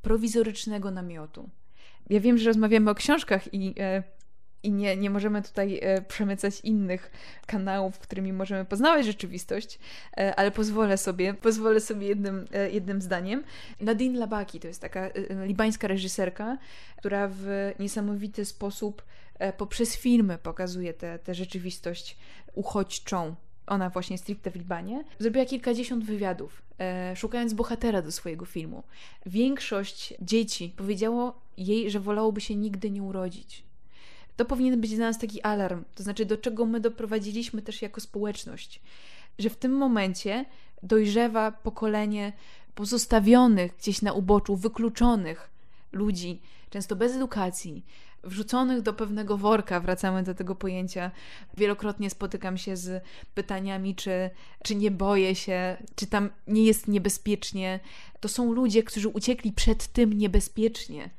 prowizorycznego 0.03 0.91
namiotu. 0.91 1.51
Ja 2.11 2.21
wiem, 2.21 2.39
że 2.39 2.45
rozmawiamy 2.45 2.91
o 2.91 2.95
książkach 2.95 3.55
i 3.55 3.75
e, 3.79 4.03
i 4.65 4.73
nie, 4.73 4.97
nie 4.97 5.11
możemy 5.11 5.43
tutaj 5.43 5.79
e, 5.83 6.03
przemycać 6.03 6.61
innych 6.61 7.11
kanałów, 7.47 7.99
którymi 7.99 8.33
możemy 8.33 8.65
poznawać 8.65 9.07
rzeczywistość, 9.07 9.79
e, 10.17 10.37
ale 10.37 10.51
pozwolę 10.51 10.99
sobie, 10.99 11.35
pozwolę 11.35 11.81
sobie 11.81 12.07
jednym, 12.07 12.47
e, 12.53 12.71
jednym 12.71 13.03
zdaniem. 13.03 13.45
Nadine 13.81 14.19
Labaki 14.19 14.61
to 14.61 14.69
jest 14.69 14.81
taka 14.81 15.11
libańska 15.47 15.89
reżyserka, 15.89 16.59
która 16.97 17.29
w 17.33 17.73
niesamowity 17.79 18.45
sposób 18.45 19.03
poprzez 19.57 19.97
filmy 19.97 20.39
pokazuje 20.39 20.95
tę 20.95 21.35
rzeczywistość 21.35 22.17
uchodźczą 22.55 23.35
ona 23.67 23.91
właśnie 23.91 24.19
stricte 24.19 24.51
w 24.51 24.57
Libanie, 24.57 25.05
zrobiła 25.19 25.45
kilkadziesiąt 25.45 26.05
wywiadów, 26.05 26.63
e, 26.81 27.17
szukając 27.17 27.55
bohatera 27.55 28.03
do 28.03 28.13
swojego 28.13 28.45
filmu. 28.45 28.83
Większość 29.27 30.15
dzieci 30.21 30.75
powiedziało 30.77 31.41
jej, 31.57 31.91
że 31.91 32.01
wolałoby 32.01 32.41
się 32.41 32.57
nigdy 32.57 32.91
nie 32.91 33.03
urodzić. 33.03 33.65
To 34.37 34.45
powinien 34.45 34.81
być 34.81 34.97
dla 34.97 35.07
nas 35.07 35.19
taki 35.19 35.43
alarm, 35.43 35.85
to 35.95 36.03
znaczy 36.03 36.25
do 36.25 36.37
czego 36.37 36.67
my 36.67 36.81
doprowadziliśmy 36.81 37.63
też 37.63 37.83
jako 37.83 38.01
społeczność, 38.01 38.81
że 39.39 39.51
w 39.51 39.57
tym 39.57 39.73
momencie 39.73 40.45
dojrzewa 40.83 41.53
pokolenie 41.53 42.33
pozostawionych 42.75 43.77
gdzieś 43.77 44.03
na 44.03 44.13
uboczu, 44.13 44.57
wykluczonych 44.57 45.51
ludzi, 45.93 46.41
często 46.71 46.97
bez 46.97 47.17
edukacji, 47.17 47.85
wrzuconych 48.25 48.83
do 48.83 48.93
pewnego 48.93 49.39
worka, 49.39 49.81
wracamy 49.81 50.23
do 50.23 50.35
tego 50.35 50.55
pojęcia. 50.55 51.11
Wielokrotnie 51.57 52.11
spotykam 52.11 52.59
się 52.59 52.77
z 52.77 53.05
pytaniami, 53.35 53.95
czy, 53.95 54.31
czy 54.63 54.75
nie 54.75 54.91
boję 54.91 55.35
się, 55.35 55.77
czy 55.97 56.07
tam 56.07 56.31
nie 56.47 56.65
jest 56.65 56.89
niebezpiecznie. 56.89 57.81
To 58.21 58.29
są 58.29 58.53
ludzie, 58.53 58.83
którzy 58.83 59.09
uciekli 59.09 59.53
przed 59.53 59.87
tym 59.87 60.13
niebezpiecznie 60.13 61.11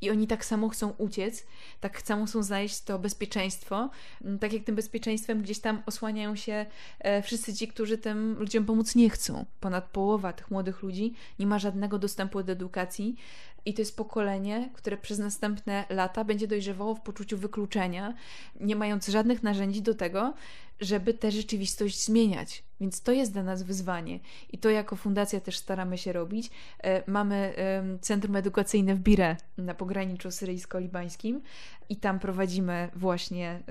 i 0.00 0.10
oni 0.10 0.26
tak 0.26 0.44
samo 0.44 0.68
chcą 0.68 0.90
uciec, 0.98 1.46
tak 1.80 2.02
samo 2.02 2.26
chcą 2.26 2.42
znaleźć 2.42 2.80
to 2.82 2.98
bezpieczeństwo, 2.98 3.90
mm, 4.24 4.38
tak 4.38 4.52
jak 4.52 4.64
tym 4.64 4.74
bezpieczeństwem 4.74 5.42
gdzieś 5.42 5.58
tam 5.58 5.82
osłaniają 5.86 6.36
się 6.36 6.66
e, 6.98 7.22
wszyscy 7.22 7.54
ci, 7.54 7.68
którzy 7.68 7.98
tym 7.98 8.36
ludziom 8.38 8.64
pomóc 8.64 8.94
nie 8.94 9.10
chcą. 9.10 9.44
Ponad 9.60 9.84
połowa 9.84 10.32
tych 10.32 10.50
młodych 10.50 10.82
ludzi 10.82 11.14
nie 11.38 11.46
ma 11.46 11.58
żadnego 11.58 11.98
dostępu 11.98 12.42
do 12.42 12.52
edukacji, 12.52 13.16
i 13.64 13.74
to 13.74 13.82
jest 13.82 13.96
pokolenie, 13.96 14.70
które 14.74 14.96
przez 14.96 15.18
następne 15.18 15.84
lata 15.90 16.24
będzie 16.24 16.46
dojrzewało 16.46 16.94
w 16.94 17.00
poczuciu 17.00 17.38
wykluczenia, 17.38 18.14
nie 18.60 18.76
mając 18.76 19.08
żadnych 19.08 19.42
narzędzi 19.42 19.82
do 19.82 19.94
tego, 19.94 20.34
żeby 20.80 21.14
tę 21.14 21.30
rzeczywistość 21.30 22.04
zmieniać. 22.04 22.64
Więc 22.80 23.02
to 23.02 23.12
jest 23.12 23.32
dla 23.32 23.42
nas 23.42 23.62
wyzwanie 23.62 24.20
i 24.52 24.58
to 24.58 24.70
jako 24.70 24.96
fundacja 24.96 25.40
też 25.40 25.58
staramy 25.58 25.98
się 25.98 26.12
robić. 26.12 26.50
E, 26.82 27.10
mamy 27.10 27.54
Centrum 28.00 28.36
Edukacyjne 28.36 28.94
w 28.94 29.00
Bire 29.00 29.36
na 29.58 29.74
pograniczu 29.74 30.28
syryjsko-libańskim 30.28 31.40
i 31.88 31.96
tam 31.96 32.18
prowadzimy 32.18 32.88
właśnie 32.96 33.62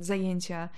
zajęcia 0.00 0.68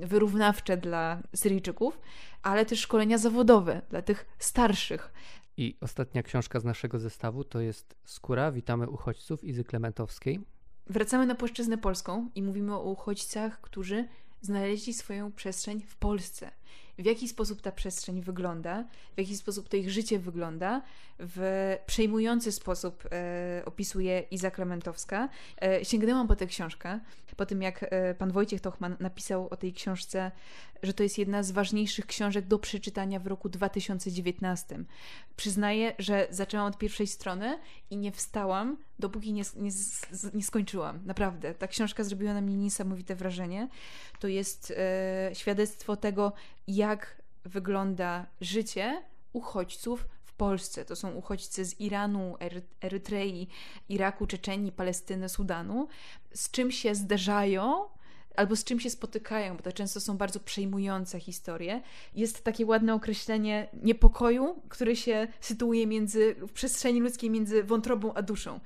wyrównawcze 0.00 0.76
dla 0.76 1.22
Syryjczyków, 1.36 2.00
ale 2.42 2.66
też 2.66 2.80
szkolenia 2.80 3.18
zawodowe 3.18 3.82
dla 3.90 4.02
tych 4.02 4.26
starszych. 4.38 5.12
I 5.56 5.76
ostatnia 5.80 6.22
książka 6.22 6.60
z 6.60 6.64
naszego 6.64 6.98
zestawu 6.98 7.44
to 7.44 7.60
jest 7.60 7.94
Skóra, 8.04 8.52
witamy 8.52 8.88
uchodźców 8.88 9.44
Izy 9.44 9.64
Klementowskiej. 9.64 10.40
Wracamy 10.86 11.26
na 11.26 11.34
płaszczyznę 11.34 11.78
polską 11.78 12.30
i 12.34 12.42
mówimy 12.42 12.74
o 12.74 12.82
uchodźcach, 12.82 13.60
którzy 13.60 14.08
znaleźli 14.44 14.94
swoją 14.94 15.32
przestrzeń 15.32 15.82
w 15.82 15.96
Polsce. 15.96 16.50
W 16.98 17.04
jaki 17.04 17.28
sposób 17.28 17.62
ta 17.62 17.72
przestrzeń 17.72 18.22
wygląda, 18.22 18.84
w 19.14 19.18
jaki 19.18 19.36
sposób 19.36 19.68
to 19.68 19.76
ich 19.76 19.90
życie 19.90 20.18
wygląda, 20.18 20.82
w 21.18 21.76
przejmujący 21.86 22.52
sposób 22.52 23.04
e, 23.12 23.62
opisuje 23.64 24.24
Iza 24.30 24.50
Klementowska. 24.50 25.28
E, 25.62 25.84
sięgnęłam 25.84 26.28
po 26.28 26.36
tę 26.36 26.46
książkę, 26.46 27.00
po 27.36 27.46
tym 27.46 27.62
jak 27.62 27.82
e, 27.82 28.14
pan 28.14 28.32
Wojciech 28.32 28.60
Tochman 28.60 28.96
napisał 29.00 29.48
o 29.50 29.56
tej 29.56 29.72
książce, 29.72 30.30
że 30.82 30.94
to 30.94 31.02
jest 31.02 31.18
jedna 31.18 31.42
z 31.42 31.50
ważniejszych 31.50 32.06
książek 32.06 32.46
do 32.46 32.58
przeczytania 32.58 33.20
w 33.20 33.26
roku 33.26 33.48
2019. 33.48 34.84
Przyznaję, 35.36 35.92
że 35.98 36.26
zaczęłam 36.30 36.66
od 36.66 36.78
pierwszej 36.78 37.06
strony 37.06 37.58
i 37.90 37.96
nie 37.96 38.12
wstałam, 38.12 38.76
dopóki 38.98 39.32
nie, 39.32 39.42
nie, 39.56 39.70
nie 40.34 40.42
skończyłam. 40.42 41.00
Naprawdę. 41.06 41.54
Ta 41.54 41.68
książka 41.68 42.04
zrobiła 42.04 42.34
na 42.34 42.40
mnie 42.40 42.56
niesamowite 42.56 43.14
wrażenie. 43.14 43.68
To 44.20 44.28
jest 44.28 44.72
e, 44.76 45.30
świadectwo 45.34 45.96
tego, 45.96 46.32
jak 46.66 47.22
wygląda 47.44 48.26
życie 48.40 49.02
uchodźców 49.32 50.08
Polsce. 50.36 50.84
To 50.84 50.96
są 50.96 51.12
uchodźcy 51.12 51.64
z 51.64 51.80
Iranu, 51.80 52.36
Erytrei, 52.82 53.48
Iraku, 53.88 54.26
Czeczenii, 54.26 54.72
Palestyny, 54.72 55.28
Sudanu. 55.28 55.88
Z 56.34 56.50
czym 56.50 56.70
się 56.70 56.94
zderzają 56.94 57.84
albo 58.36 58.56
z 58.56 58.64
czym 58.64 58.80
się 58.80 58.90
spotykają, 58.90 59.56
bo 59.56 59.62
to 59.62 59.72
często 59.72 60.00
są 60.00 60.16
bardzo 60.16 60.40
przejmujące 60.40 61.20
historie. 61.20 61.82
Jest 62.14 62.44
takie 62.44 62.66
ładne 62.66 62.94
określenie 62.94 63.68
niepokoju, 63.82 64.62
który 64.68 64.96
się 64.96 65.28
sytuuje 65.40 65.86
między, 65.86 66.36
w 66.48 66.52
przestrzeni 66.52 67.00
ludzkiej 67.00 67.30
między 67.30 67.62
wątrobą 67.64 68.14
a 68.14 68.22
duszą. 68.22 68.60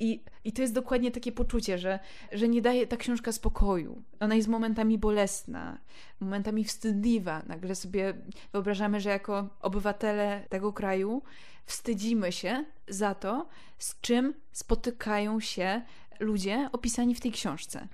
I, 0.00 0.22
I 0.44 0.52
to 0.52 0.62
jest 0.62 0.74
dokładnie 0.74 1.10
takie 1.10 1.32
poczucie, 1.32 1.78
że, 1.78 1.98
że 2.32 2.48
nie 2.48 2.62
daje 2.62 2.86
ta 2.86 2.96
książka 2.96 3.32
spokoju. 3.32 4.02
Ona 4.20 4.34
jest 4.34 4.48
momentami 4.48 4.98
bolesna, 4.98 5.78
momentami 6.20 6.64
wstydliwa. 6.64 7.42
Nagle 7.46 7.74
sobie 7.74 8.14
wyobrażamy, 8.52 9.00
że 9.00 9.10
jako 9.10 9.48
obywatele 9.60 10.46
tego 10.48 10.72
kraju 10.72 11.22
wstydzimy 11.66 12.32
się 12.32 12.64
za 12.88 13.14
to, 13.14 13.48
z 13.78 14.00
czym 14.00 14.34
spotykają 14.52 15.40
się 15.40 15.82
ludzie 16.20 16.68
opisani 16.72 17.14
w 17.14 17.20
tej 17.20 17.32
książce. 17.32 17.88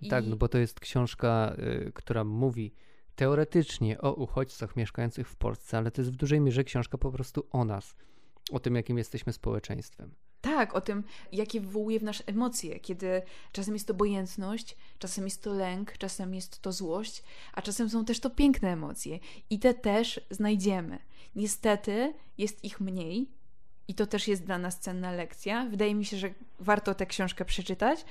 I... 0.00 0.08
Tak, 0.08 0.26
no 0.26 0.36
bo 0.36 0.48
to 0.48 0.58
jest 0.58 0.80
książka, 0.80 1.56
y, 1.58 1.92
która 1.94 2.24
mówi 2.24 2.72
teoretycznie 3.16 4.00
o 4.00 4.12
uchodźcach 4.12 4.76
mieszkających 4.76 5.28
w 5.28 5.36
Polsce, 5.36 5.78
ale 5.78 5.90
to 5.90 6.00
jest 6.00 6.12
w 6.12 6.16
dużej 6.16 6.40
mierze 6.40 6.64
książka 6.64 6.98
po 6.98 7.12
prostu 7.12 7.46
o 7.50 7.64
nas, 7.64 7.94
o 8.52 8.60
tym, 8.60 8.74
jakim 8.74 8.98
jesteśmy 8.98 9.32
społeczeństwem. 9.32 10.14
Tak, 10.46 10.74
o 10.74 10.80
tym, 10.80 11.04
jakie 11.32 11.60
wywołuje 11.60 12.00
w 12.00 12.02
nas 12.02 12.22
emocje, 12.26 12.80
kiedy 12.80 13.22
czasem 13.52 13.74
jest 13.74 13.86
to 13.86 13.92
obojętność, 13.92 14.76
czasem 14.98 15.24
jest 15.24 15.42
to 15.42 15.52
lęk, 15.52 15.98
czasem 15.98 16.34
jest 16.34 16.62
to 16.62 16.72
złość, 16.72 17.22
a 17.52 17.62
czasem 17.62 17.90
są 17.90 18.04
też 18.04 18.20
to 18.20 18.30
piękne 18.30 18.72
emocje. 18.72 19.18
I 19.50 19.58
te 19.58 19.74
też 19.74 20.20
znajdziemy. 20.30 20.98
Niestety 21.36 22.14
jest 22.38 22.64
ich 22.64 22.80
mniej, 22.80 23.28
i 23.88 23.94
to 23.94 24.06
też 24.06 24.28
jest 24.28 24.44
dla 24.44 24.58
nas 24.58 24.78
cenna 24.80 25.12
lekcja. 25.12 25.66
Wydaje 25.70 25.94
mi 25.94 26.04
się, 26.04 26.16
że 26.16 26.34
warto 26.60 26.94
tę 26.94 27.06
książkę 27.06 27.44
przeczytać, 27.44 28.04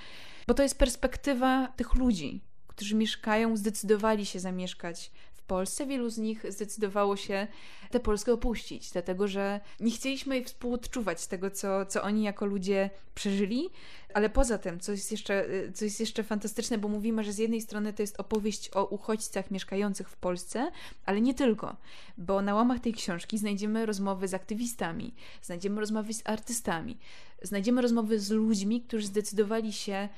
bo 0.48 0.54
to 0.54 0.64
jest 0.64 0.78
perspektywa 0.78 1.68
tych 1.68 1.96
ludzi, 1.96 2.42
którzy 2.68 2.96
mieszkają, 2.96 3.58
zdecydowali 3.58 4.26
się 4.26 4.40
zamieszkać 4.40 5.12
Polsce. 5.46 5.86
Wielu 5.86 6.10
z 6.10 6.18
nich 6.18 6.52
zdecydowało 6.52 7.18
się 7.18 7.48
tę 7.92 8.00
Polskę 8.00 8.34
opuścić, 8.34 8.92
dlatego 8.92 9.28
że 9.28 9.60
nie 9.80 9.92
chcieliśmy 9.92 10.44
współodczuwać 10.44 11.28
tego, 11.28 11.52
co, 11.52 11.86
co 11.86 12.04
oni 12.04 12.24
jako 12.24 12.46
ludzie 12.46 12.90
przeżyli. 13.16 13.70
Ale 14.14 14.30
poza 14.30 14.58
tym, 14.58 14.80
co 14.80 14.92
jest, 14.92 15.12
jeszcze, 15.12 15.46
co 15.74 15.86
jest 15.86 16.00
jeszcze 16.00 16.24
fantastyczne, 16.24 16.78
bo 16.78 16.88
mówimy, 16.88 17.24
że 17.24 17.34
z 17.34 17.38
jednej 17.38 17.62
strony 17.62 17.94
to 17.94 18.04
jest 18.04 18.20
opowieść 18.20 18.70
o 18.74 18.86
uchodźcach 18.86 19.52
mieszkających 19.52 20.10
w 20.10 20.18
Polsce, 20.18 20.72
ale 21.06 21.22
nie 21.22 21.34
tylko, 21.34 21.76
bo 22.18 22.42
na 22.42 22.56
łamach 22.56 22.80
tej 22.80 22.94
książki 22.94 23.38
znajdziemy 23.38 23.86
rozmowy 23.86 24.28
z 24.28 24.34
aktywistami, 24.34 25.14
znajdziemy 25.42 25.80
rozmowy 25.80 26.14
z 26.14 26.22
artystami, 26.26 26.98
znajdziemy 27.42 27.82
rozmowy 27.82 28.20
z 28.20 28.32
ludźmi, 28.32 28.82
którzy 28.82 29.08
zdecydowali 29.08 29.74
się 29.74 30.10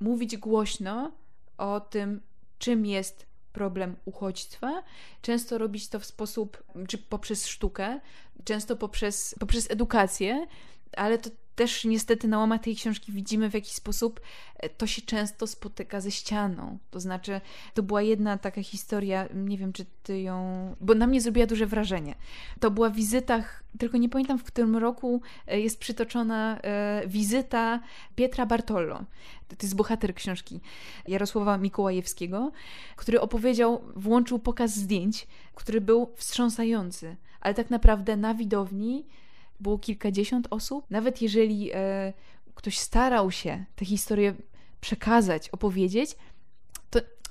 mówić 0.00 0.36
głośno 0.36 1.12
o 1.58 1.80
tym, 1.80 2.20
czym 2.58 2.86
jest 2.86 3.31
problem 3.52 3.96
uchodźstwa, 4.04 4.82
często 5.22 5.58
robić 5.58 5.88
to 5.88 6.00
w 6.00 6.04
sposób, 6.04 6.62
czy 6.88 6.98
poprzez 6.98 7.46
sztukę, 7.46 8.00
często 8.44 8.76
poprzez, 8.76 9.34
poprzez 9.40 9.70
edukację, 9.70 10.46
ale 10.96 11.18
to 11.18 11.30
też 11.54 11.84
niestety 11.84 12.28
na 12.28 12.38
łamach 12.38 12.60
tej 12.60 12.76
książki 12.76 13.12
widzimy, 13.12 13.50
w 13.50 13.54
jaki 13.54 13.74
sposób 13.74 14.20
e, 14.56 14.68
to 14.68 14.86
się 14.86 15.02
często 15.02 15.46
spotyka 15.46 16.00
ze 16.00 16.10
ścianą. 16.10 16.78
To 16.90 17.00
znaczy, 17.00 17.40
to 17.74 17.82
była 17.82 18.02
jedna 18.02 18.38
taka 18.38 18.62
historia, 18.62 19.28
nie 19.34 19.58
wiem, 19.58 19.72
czy 19.72 19.86
ty 20.02 20.20
ją. 20.20 20.76
Bo 20.80 20.94
na 20.94 21.06
mnie 21.06 21.20
zrobiła 21.20 21.46
duże 21.46 21.66
wrażenie. 21.66 22.14
To 22.60 22.70
była 22.70 22.90
wizyta, 22.90 23.44
tylko 23.78 23.96
nie 23.96 24.08
pamiętam 24.08 24.38
w 24.38 24.44
którym 24.44 24.76
roku 24.76 25.22
e, 25.46 25.60
jest 25.60 25.78
przytoczona 25.78 26.58
e, 26.58 27.02
wizyta 27.06 27.80
Pietra 28.14 28.46
Bartolo. 28.46 29.04
To 29.48 29.56
jest 29.62 29.76
bohater 29.76 30.14
książki 30.14 30.60
Jarosława 31.08 31.58
Mikołajewskiego, 31.58 32.52
który 32.96 33.20
opowiedział, 33.20 33.82
włączył 33.96 34.38
pokaz 34.38 34.74
zdjęć, 34.74 35.26
który 35.54 35.80
był 35.80 36.12
wstrząsający, 36.16 37.16
ale 37.40 37.54
tak 37.54 37.70
naprawdę 37.70 38.16
na 38.16 38.34
widowni 38.34 39.06
było 39.62 39.78
kilkadziesiąt 39.78 40.46
osób. 40.50 40.86
Nawet 40.90 41.22
jeżeli 41.22 41.70
e, 41.74 42.12
ktoś 42.54 42.78
starał 42.78 43.30
się 43.30 43.64
tę 43.76 43.84
historię 43.84 44.34
przekazać, 44.80 45.48
opowiedzieć, 45.48 46.16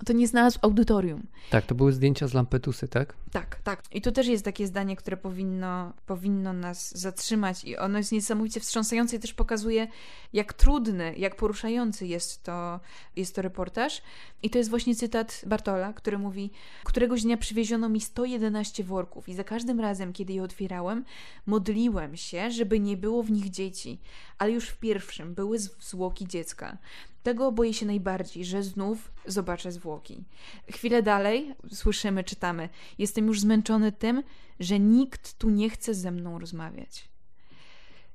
to, 0.05 0.13
nie 0.13 0.27
znalazł 0.27 0.59
audytorium. 0.61 1.27
Tak, 1.49 1.65
to 1.65 1.75
były 1.75 1.93
zdjęcia 1.93 2.27
z 2.27 2.33
Lampedusy, 2.33 2.87
tak? 2.87 3.13
Tak, 3.31 3.61
tak. 3.63 3.83
I 3.91 4.01
to 4.01 4.11
też 4.11 4.27
jest 4.27 4.45
takie 4.45 4.67
zdanie, 4.67 4.95
które 4.95 5.17
powinno, 5.17 5.93
powinno 6.05 6.53
nas 6.53 6.97
zatrzymać 6.97 7.63
i 7.63 7.77
ono 7.77 7.97
jest 7.97 8.11
niesamowicie 8.11 8.59
wstrząsające 8.59 9.15
i 9.15 9.19
też 9.19 9.33
pokazuje, 9.33 9.87
jak 10.33 10.53
trudny, 10.53 11.13
jak 11.17 11.35
poruszający 11.35 12.07
jest 12.07 12.43
to, 12.43 12.79
jest 13.15 13.35
to 13.35 13.41
reportaż. 13.41 14.01
I 14.43 14.49
to 14.49 14.57
jest 14.57 14.69
właśnie 14.69 14.95
cytat 14.95 15.41
Bartola, 15.45 15.93
który 15.93 16.17
mówi: 16.17 16.51
Któregoś 16.83 17.21
dnia 17.21 17.37
przywieziono 17.37 17.89
mi 17.89 18.01
111 18.01 18.83
worków 18.83 19.29
i 19.29 19.33
za 19.33 19.43
każdym 19.43 19.79
razem, 19.79 20.13
kiedy 20.13 20.33
je 20.33 20.43
otwierałem, 20.43 21.05
modliłem 21.45 22.17
się, 22.17 22.51
żeby 22.51 22.79
nie 22.79 22.97
było 22.97 23.23
w 23.23 23.31
nich 23.31 23.49
dzieci, 23.49 23.99
ale 24.37 24.51
już 24.51 24.69
w 24.69 24.77
pierwszym 24.77 25.33
były 25.33 25.59
zwłoki 25.59 26.27
dziecka. 26.27 26.77
Tego 27.23 27.51
boję 27.51 27.73
się 27.73 27.85
najbardziej, 27.85 28.45
że 28.45 28.63
znów 28.63 29.11
zobaczę 29.25 29.71
zwłoki. 29.71 30.23
Chwilę 30.71 31.03
dalej 31.03 31.55
słyszymy, 31.73 32.23
czytamy: 32.23 32.69
Jestem 32.97 33.27
już 33.27 33.39
zmęczony 33.39 33.91
tym, 33.91 34.23
że 34.59 34.79
nikt 34.79 35.37
tu 35.37 35.49
nie 35.49 35.69
chce 35.69 35.93
ze 35.93 36.11
mną 36.11 36.39
rozmawiać. 36.39 37.11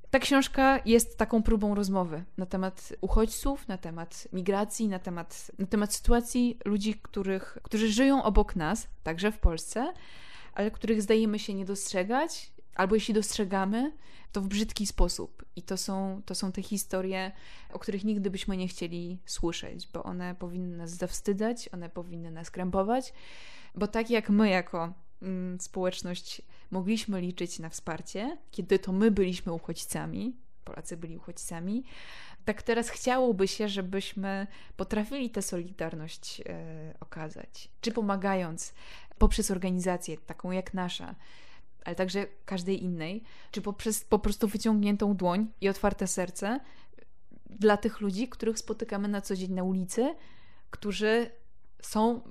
Ta 0.09 0.19
książka 0.19 0.79
jest 0.85 1.17
taką 1.17 1.43
próbą 1.43 1.75
rozmowy 1.75 2.23
na 2.37 2.45
temat 2.45 2.93
uchodźców, 3.01 3.67
na 3.67 3.77
temat 3.77 4.27
migracji, 4.33 4.87
na 4.87 4.99
temat, 4.99 5.51
na 5.59 5.65
temat 5.65 5.93
sytuacji 5.93 6.57
ludzi, 6.65 6.93
których, 7.01 7.57
którzy 7.63 7.91
żyją 7.91 8.23
obok 8.23 8.55
nas, 8.55 8.87
także 9.03 9.31
w 9.31 9.39
Polsce, 9.39 9.93
ale 10.53 10.71
których 10.71 11.01
zdajemy 11.01 11.39
się 11.39 11.53
nie 11.53 11.65
dostrzegać, 11.65 12.51
albo 12.77 12.95
jeśli 12.95 13.13
dostrzegamy, 13.13 13.91
to 14.31 14.41
w 14.41 14.47
brzydki 14.47 14.87
sposób. 14.87 15.45
I 15.55 15.61
to 15.61 15.77
są, 15.77 16.21
to 16.25 16.35
są 16.35 16.51
te 16.51 16.61
historie, 16.61 17.31
o 17.73 17.79
których 17.79 18.03
nigdy 18.03 18.29
byśmy 18.29 18.57
nie 18.57 18.67
chcieli 18.67 19.19
słyszeć, 19.25 19.87
bo 19.87 20.03
one 20.03 20.35
powinny 20.35 20.77
nas 20.77 20.91
zawstydzać, 20.91 21.69
one 21.73 21.89
powinny 21.89 22.31
nas 22.31 22.51
krępować, 22.51 23.13
bo 23.75 23.87
tak 23.87 24.09
jak 24.09 24.29
my 24.29 24.49
jako 24.49 24.93
mm, 25.21 25.59
społeczność 25.59 26.41
mogliśmy 26.71 27.21
liczyć 27.21 27.59
na 27.59 27.69
wsparcie, 27.69 28.37
kiedy 28.51 28.79
to 28.79 28.91
my 28.91 29.11
byliśmy 29.11 29.53
uchodźcami, 29.53 30.35
Polacy 30.63 30.97
byli 30.97 31.17
uchodźcami, 31.17 31.83
tak 32.45 32.63
teraz 32.63 32.89
chciałoby 32.89 33.47
się, 33.47 33.69
żebyśmy 33.69 34.47
potrafili 34.77 35.29
tę 35.29 35.41
solidarność 35.41 36.41
e, 36.41 36.93
okazać, 36.99 37.69
czy 37.81 37.91
pomagając 37.91 38.73
poprzez 39.17 39.51
organizację 39.51 40.17
taką 40.17 40.51
jak 40.51 40.73
nasza, 40.73 41.15
ale 41.87 41.95
także 41.95 42.25
każdej 42.45 42.83
innej, 42.83 43.23
czy 43.51 43.61
poprzez 43.61 44.03
po 44.03 44.19
prostu 44.19 44.47
wyciągniętą 44.47 45.15
dłoń 45.15 45.47
i 45.61 45.69
otwarte 45.69 46.07
serce 46.07 46.59
dla 47.49 47.77
tych 47.77 48.01
ludzi, 48.01 48.27
których 48.27 48.59
spotykamy 48.59 49.07
na 49.07 49.21
co 49.21 49.35
dzień 49.35 49.53
na 49.53 49.63
ulicy, 49.63 50.15
którzy 50.69 51.29
są 51.81 52.21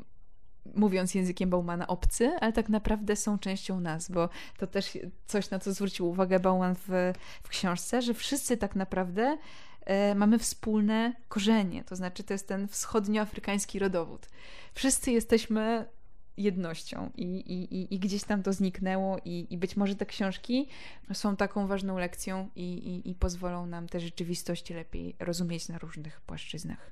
mówiąc 0.75 1.15
językiem 1.15 1.51
Baumana, 1.51 1.87
obcy, 1.87 2.33
ale 2.41 2.53
tak 2.53 2.69
naprawdę 2.69 3.17
są 3.17 3.39
częścią 3.39 3.81
nas, 3.81 4.11
bo 4.11 4.29
to 4.59 4.67
też 4.67 4.99
coś, 5.27 5.51
na 5.51 5.59
co 5.59 5.73
zwrócił 5.73 6.09
uwagę 6.09 6.41
Bauman 6.41 6.75
w, 6.75 7.13
w 7.43 7.49
książce, 7.49 8.03
że 8.03 8.15
wszyscy 8.15 8.57
tak 8.57 8.77
naprawdę 8.77 9.39
e, 9.85 10.15
mamy 10.15 10.39
wspólne 10.39 11.13
korzenie, 11.29 11.85
to 11.85 11.97
znaczy 11.97 12.25
to 12.25 12.35
jest 12.35 12.49
ten 12.49 12.69
wschodnioafrykański 12.69 13.79
rodowód. 13.79 14.29
Wszyscy 14.75 15.11
jesteśmy 15.11 15.87
jednością 16.37 17.11
i, 17.17 17.25
i, 17.25 17.95
i 17.95 17.99
gdzieś 17.99 18.25
tam 18.25 18.43
to 18.43 18.53
zniknęło 18.53 19.19
i, 19.25 19.47
i 19.51 19.59
być 19.59 19.77
może 19.77 19.95
te 19.95 20.07
książki 20.07 20.69
są 21.13 21.37
taką 21.37 21.67
ważną 21.67 21.99
lekcją 21.99 22.49
i, 22.57 22.63
i, 22.63 23.11
i 23.11 23.15
pozwolą 23.15 23.67
nam 23.67 23.89
te 23.89 24.01
rzeczywistości 24.01 24.75
lepiej 24.75 25.17
rozumieć 25.19 25.69
na 25.69 25.79
różnych 25.79 26.21
płaszczyznach. 26.21 26.91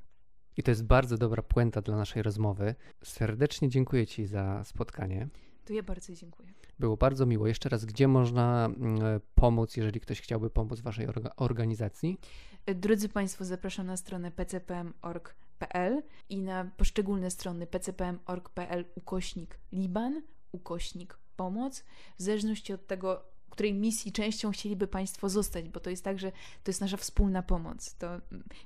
I 0.57 0.63
to 0.63 0.71
jest 0.71 0.85
bardzo 0.85 1.19
dobra 1.19 1.43
puenta 1.43 1.81
dla 1.81 1.97
naszej 1.97 2.23
rozmowy. 2.23 2.75
Serdecznie 3.03 3.69
dziękuję 3.69 4.07
Ci 4.07 4.27
za 4.27 4.65
spotkanie. 4.65 5.29
To 5.65 5.73
ja 5.73 5.83
bardzo 5.83 6.15
dziękuję. 6.15 6.49
Było 6.79 6.97
bardzo 6.97 7.27
miło. 7.27 7.47
Jeszcze 7.47 7.69
raz, 7.69 7.85
gdzie 7.85 8.09
można 8.09 8.67
mm, 8.67 9.21
pomóc, 9.35 9.77
jeżeli 9.77 10.01
ktoś 10.01 10.21
chciałby 10.21 10.51
pomóc 10.51 10.81
Waszej 10.81 11.07
organizacji? 11.37 12.19
Drodzy 12.67 13.09
Państwo, 13.09 13.45
zapraszam 13.45 13.87
na 13.87 13.97
stronę 13.97 14.31
pcpm.org 14.31 15.35
pcpm.org.pl 15.59 16.03
i 16.29 16.39
na 16.39 16.65
poszczególne 16.77 17.31
strony 17.31 17.67
pcpm.org.pl 17.67 18.85
ukośnik 18.95 19.59
Liban, 19.73 20.23
ukośnik 20.53 21.19
pomoc, 21.37 21.85
w 22.19 22.23
zależności 22.23 22.73
od 22.73 22.87
tego, 22.87 23.25
której 23.51 23.75
misji 23.75 24.13
częścią 24.13 24.51
chcieliby 24.51 24.87
Państwo 24.87 25.29
zostać, 25.29 25.69
bo 25.69 25.81
to 25.81 25.91
jest 25.91 26.05
tak, 26.05 26.19
że 26.19 26.33
to 26.33 26.71
jest 26.71 26.81
nasza 26.81 26.97
wspólna 26.97 27.43
pomoc. 27.43 27.95
To 27.95 28.09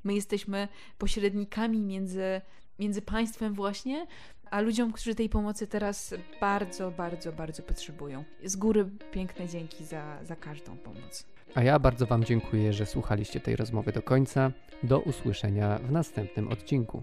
my 0.04 0.14
jesteśmy 0.14 0.68
pośrednikami 0.98 1.80
między, 1.80 2.40
między 2.78 3.02
państwem 3.02 3.54
właśnie, 3.54 4.06
a 4.50 4.60
ludziom, 4.60 4.92
którzy 4.92 5.14
tej 5.14 5.28
pomocy 5.28 5.66
teraz 5.66 6.14
bardzo, 6.40 6.90
bardzo, 6.90 7.32
bardzo 7.32 7.62
potrzebują. 7.62 8.24
Z 8.44 8.56
góry 8.56 8.88
piękne 9.12 9.48
dzięki 9.48 9.84
za, 9.84 10.24
za 10.24 10.36
każdą 10.36 10.76
pomoc. 10.76 11.26
A 11.54 11.62
ja 11.62 11.78
bardzo 11.78 12.06
Wam 12.06 12.24
dziękuję, 12.24 12.72
że 12.72 12.86
słuchaliście 12.86 13.40
tej 13.40 13.56
rozmowy 13.56 13.92
do 13.92 14.02
końca. 14.02 14.52
Do 14.82 15.00
usłyszenia 15.00 15.78
w 15.78 15.90
następnym 15.90 16.48
odcinku. 16.48 17.02